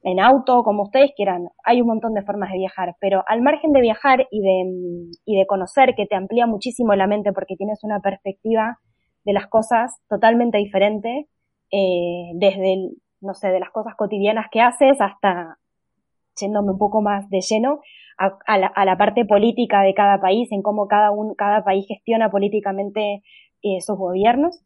[0.02, 1.48] en auto, como ustedes quieran.
[1.64, 5.38] Hay un montón de formas de viajar, pero al margen de viajar y de, y
[5.38, 8.78] de conocer, que te amplía muchísimo la mente porque tienes una perspectiva
[9.24, 11.28] de las cosas totalmente diferente,
[11.70, 15.58] eh, desde, el, no sé, de las cosas cotidianas que haces hasta
[16.36, 17.80] yéndome un poco más de lleno
[18.18, 21.86] a, la, a la parte política de cada país, en cómo cada, un, cada país
[21.88, 23.22] gestiona políticamente
[23.62, 24.62] eh, sus gobiernos.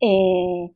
[0.00, 0.72] Eh,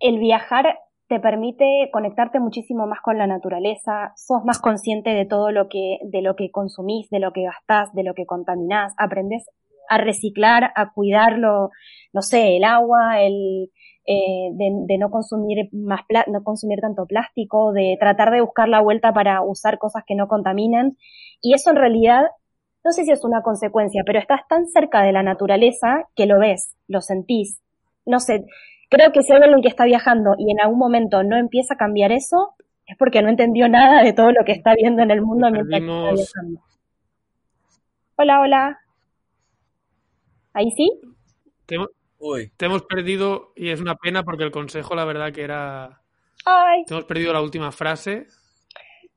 [0.00, 5.50] el viajar te permite conectarte muchísimo más con la naturaleza, sos más consciente de todo
[5.50, 9.46] lo que, de lo que consumís, de lo que gastás, de lo que contaminás, aprendes
[9.88, 11.70] a reciclar, a cuidarlo,
[12.12, 13.70] no sé, el agua, el,
[14.06, 18.80] eh, de, de, no consumir más no consumir tanto plástico, de tratar de buscar la
[18.80, 20.96] vuelta para usar cosas que no contaminen.
[21.40, 22.26] Y eso en realidad
[22.84, 26.38] no sé si es una consecuencia, pero estás tan cerca de la naturaleza que lo
[26.38, 27.60] ves, lo sentís.
[28.04, 28.44] No sé,
[28.90, 31.76] creo que si hay alguien que está viajando y en algún momento no empieza a
[31.78, 32.54] cambiar eso,
[32.86, 35.80] es porque no entendió nada de todo lo que está viendo en el mundo mientras
[35.80, 36.60] está viajando.
[38.16, 38.83] Hola, hola.
[40.54, 40.90] ¿Ahí sí?
[41.66, 45.32] Te, hemos- Uy, te hemos perdido y es una pena porque el consejo, la verdad,
[45.32, 46.00] que era.
[46.46, 46.84] Ay.
[46.86, 48.26] Te hemos perdido la última frase.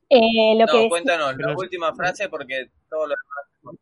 [0.10, 3.80] Eh, lo no, que cuéntanos la última frase porque todo lo demás.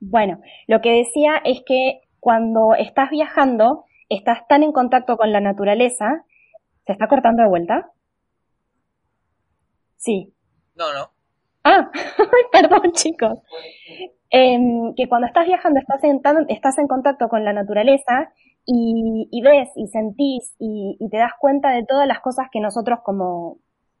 [0.00, 5.40] Bueno, lo que decía es que cuando estás viajando, estás tan en contacto con la
[5.40, 6.24] naturaleza.
[6.86, 7.90] ¿Se está cortando de vuelta?
[9.96, 10.34] Sí.
[10.74, 11.12] No, no.
[11.64, 11.90] Ah,
[12.52, 13.38] perdón, chicos.
[14.34, 16.18] Em, que cuando estás viajando estás en,
[16.48, 18.32] estás en contacto con la naturaleza
[18.64, 23.58] y, ves y sentís y, te das cuenta de todas las cosas que nosotros como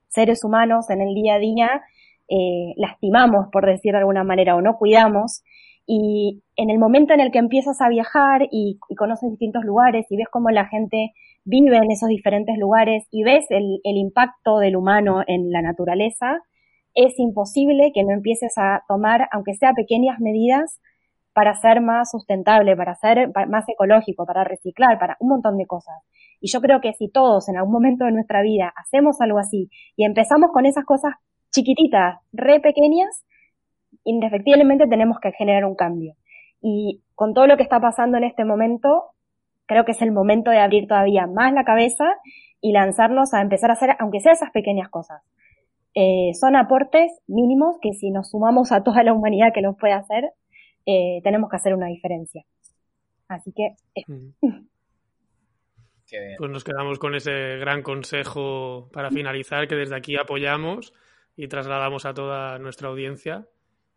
[0.08, 1.82] seres humanos en el día a día
[2.28, 5.42] eh, lastimamos, por decir de alguna manera, o no cuidamos.
[5.86, 10.16] Y en el momento en el que empiezas a viajar y, conoces distintos lugares y
[10.16, 11.12] ves cómo la gente
[11.44, 16.40] vive en esos diferentes lugares y ves el impacto del humano en la naturaleza,
[16.94, 20.80] es imposible que no empieces a tomar, aunque sea pequeñas medidas,
[21.32, 25.94] para ser más sustentable, para ser más ecológico, para reciclar, para un montón de cosas.
[26.40, 29.70] Y yo creo que si todos en algún momento de nuestra vida hacemos algo así
[29.96, 31.14] y empezamos con esas cosas
[31.50, 33.24] chiquititas, re pequeñas,
[34.04, 36.14] indefectiblemente tenemos que generar un cambio.
[36.60, 39.04] Y con todo lo que está pasando en este momento,
[39.66, 42.04] creo que es el momento de abrir todavía más la cabeza
[42.60, 45.22] y lanzarnos a empezar a hacer, aunque sea esas pequeñas cosas.
[45.94, 49.92] Eh, son aportes mínimos que si nos sumamos a toda la humanidad que los puede
[49.92, 50.30] hacer,
[50.86, 52.44] eh, tenemos que hacer una diferencia.
[53.28, 54.32] Así que, eh, Mm.
[56.08, 56.34] Qué bien.
[56.36, 60.92] Pues nos quedamos con ese gran consejo para finalizar que desde aquí apoyamos
[61.36, 63.46] y trasladamos a toda nuestra audiencia.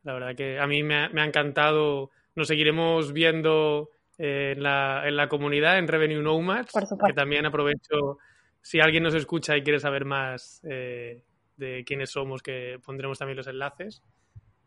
[0.04, 2.12] La verdad que a mí me ha, me ha encantado.
[2.36, 7.08] Nos seguiremos viendo en, la, en la comunidad, en Revenue Nomads, Por supuesto.
[7.08, 8.18] que también aprovecho,
[8.62, 11.22] si alguien nos escucha y quiere saber más eh,
[11.58, 14.02] de quiénes somos, que pondremos también los enlaces.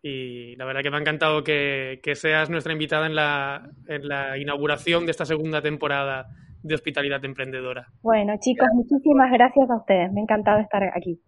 [0.02, 4.06] Y la verdad que me ha encantado que, que seas nuestra invitada en la, en
[4.06, 6.26] la inauguración de esta segunda temporada
[6.62, 7.86] de Hospitalidad Emprendedora.
[8.02, 10.12] bueno chicos, muchísimas gracias a ustedes.
[10.12, 11.20] Me ha encantado estar aquí.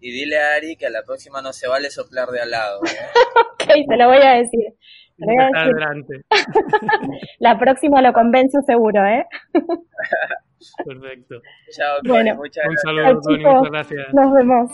[0.00, 2.80] Y dile a Ari que a la próxima no se vale soplar de al lado.
[2.84, 2.88] ¿eh?
[3.54, 4.74] Ok, se lo voy a decir.
[5.18, 5.56] Lo voy a decir.
[5.58, 6.14] adelante.
[7.38, 9.26] La próxima lo convenzo seguro, ¿eh?
[10.84, 11.36] Perfecto.
[11.76, 12.34] Chao, Bueno.
[12.36, 12.82] muchas Un gracias.
[12.82, 13.36] saludo, Chao, Tony.
[13.38, 13.54] chicos.
[13.54, 14.14] Muchas gracias.
[14.14, 14.70] Nos vemos.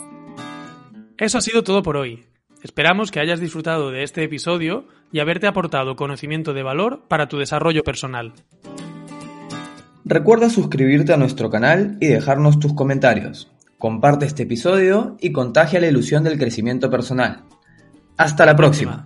[1.17, 2.25] Eso ha sido todo por hoy.
[2.63, 7.37] Esperamos que hayas disfrutado de este episodio y haberte aportado conocimiento de valor para tu
[7.37, 8.33] desarrollo personal.
[10.05, 13.51] Recuerda suscribirte a nuestro canal y dejarnos tus comentarios.
[13.77, 17.43] Comparte este episodio y contagia la ilusión del crecimiento personal.
[18.17, 19.05] Hasta la próxima.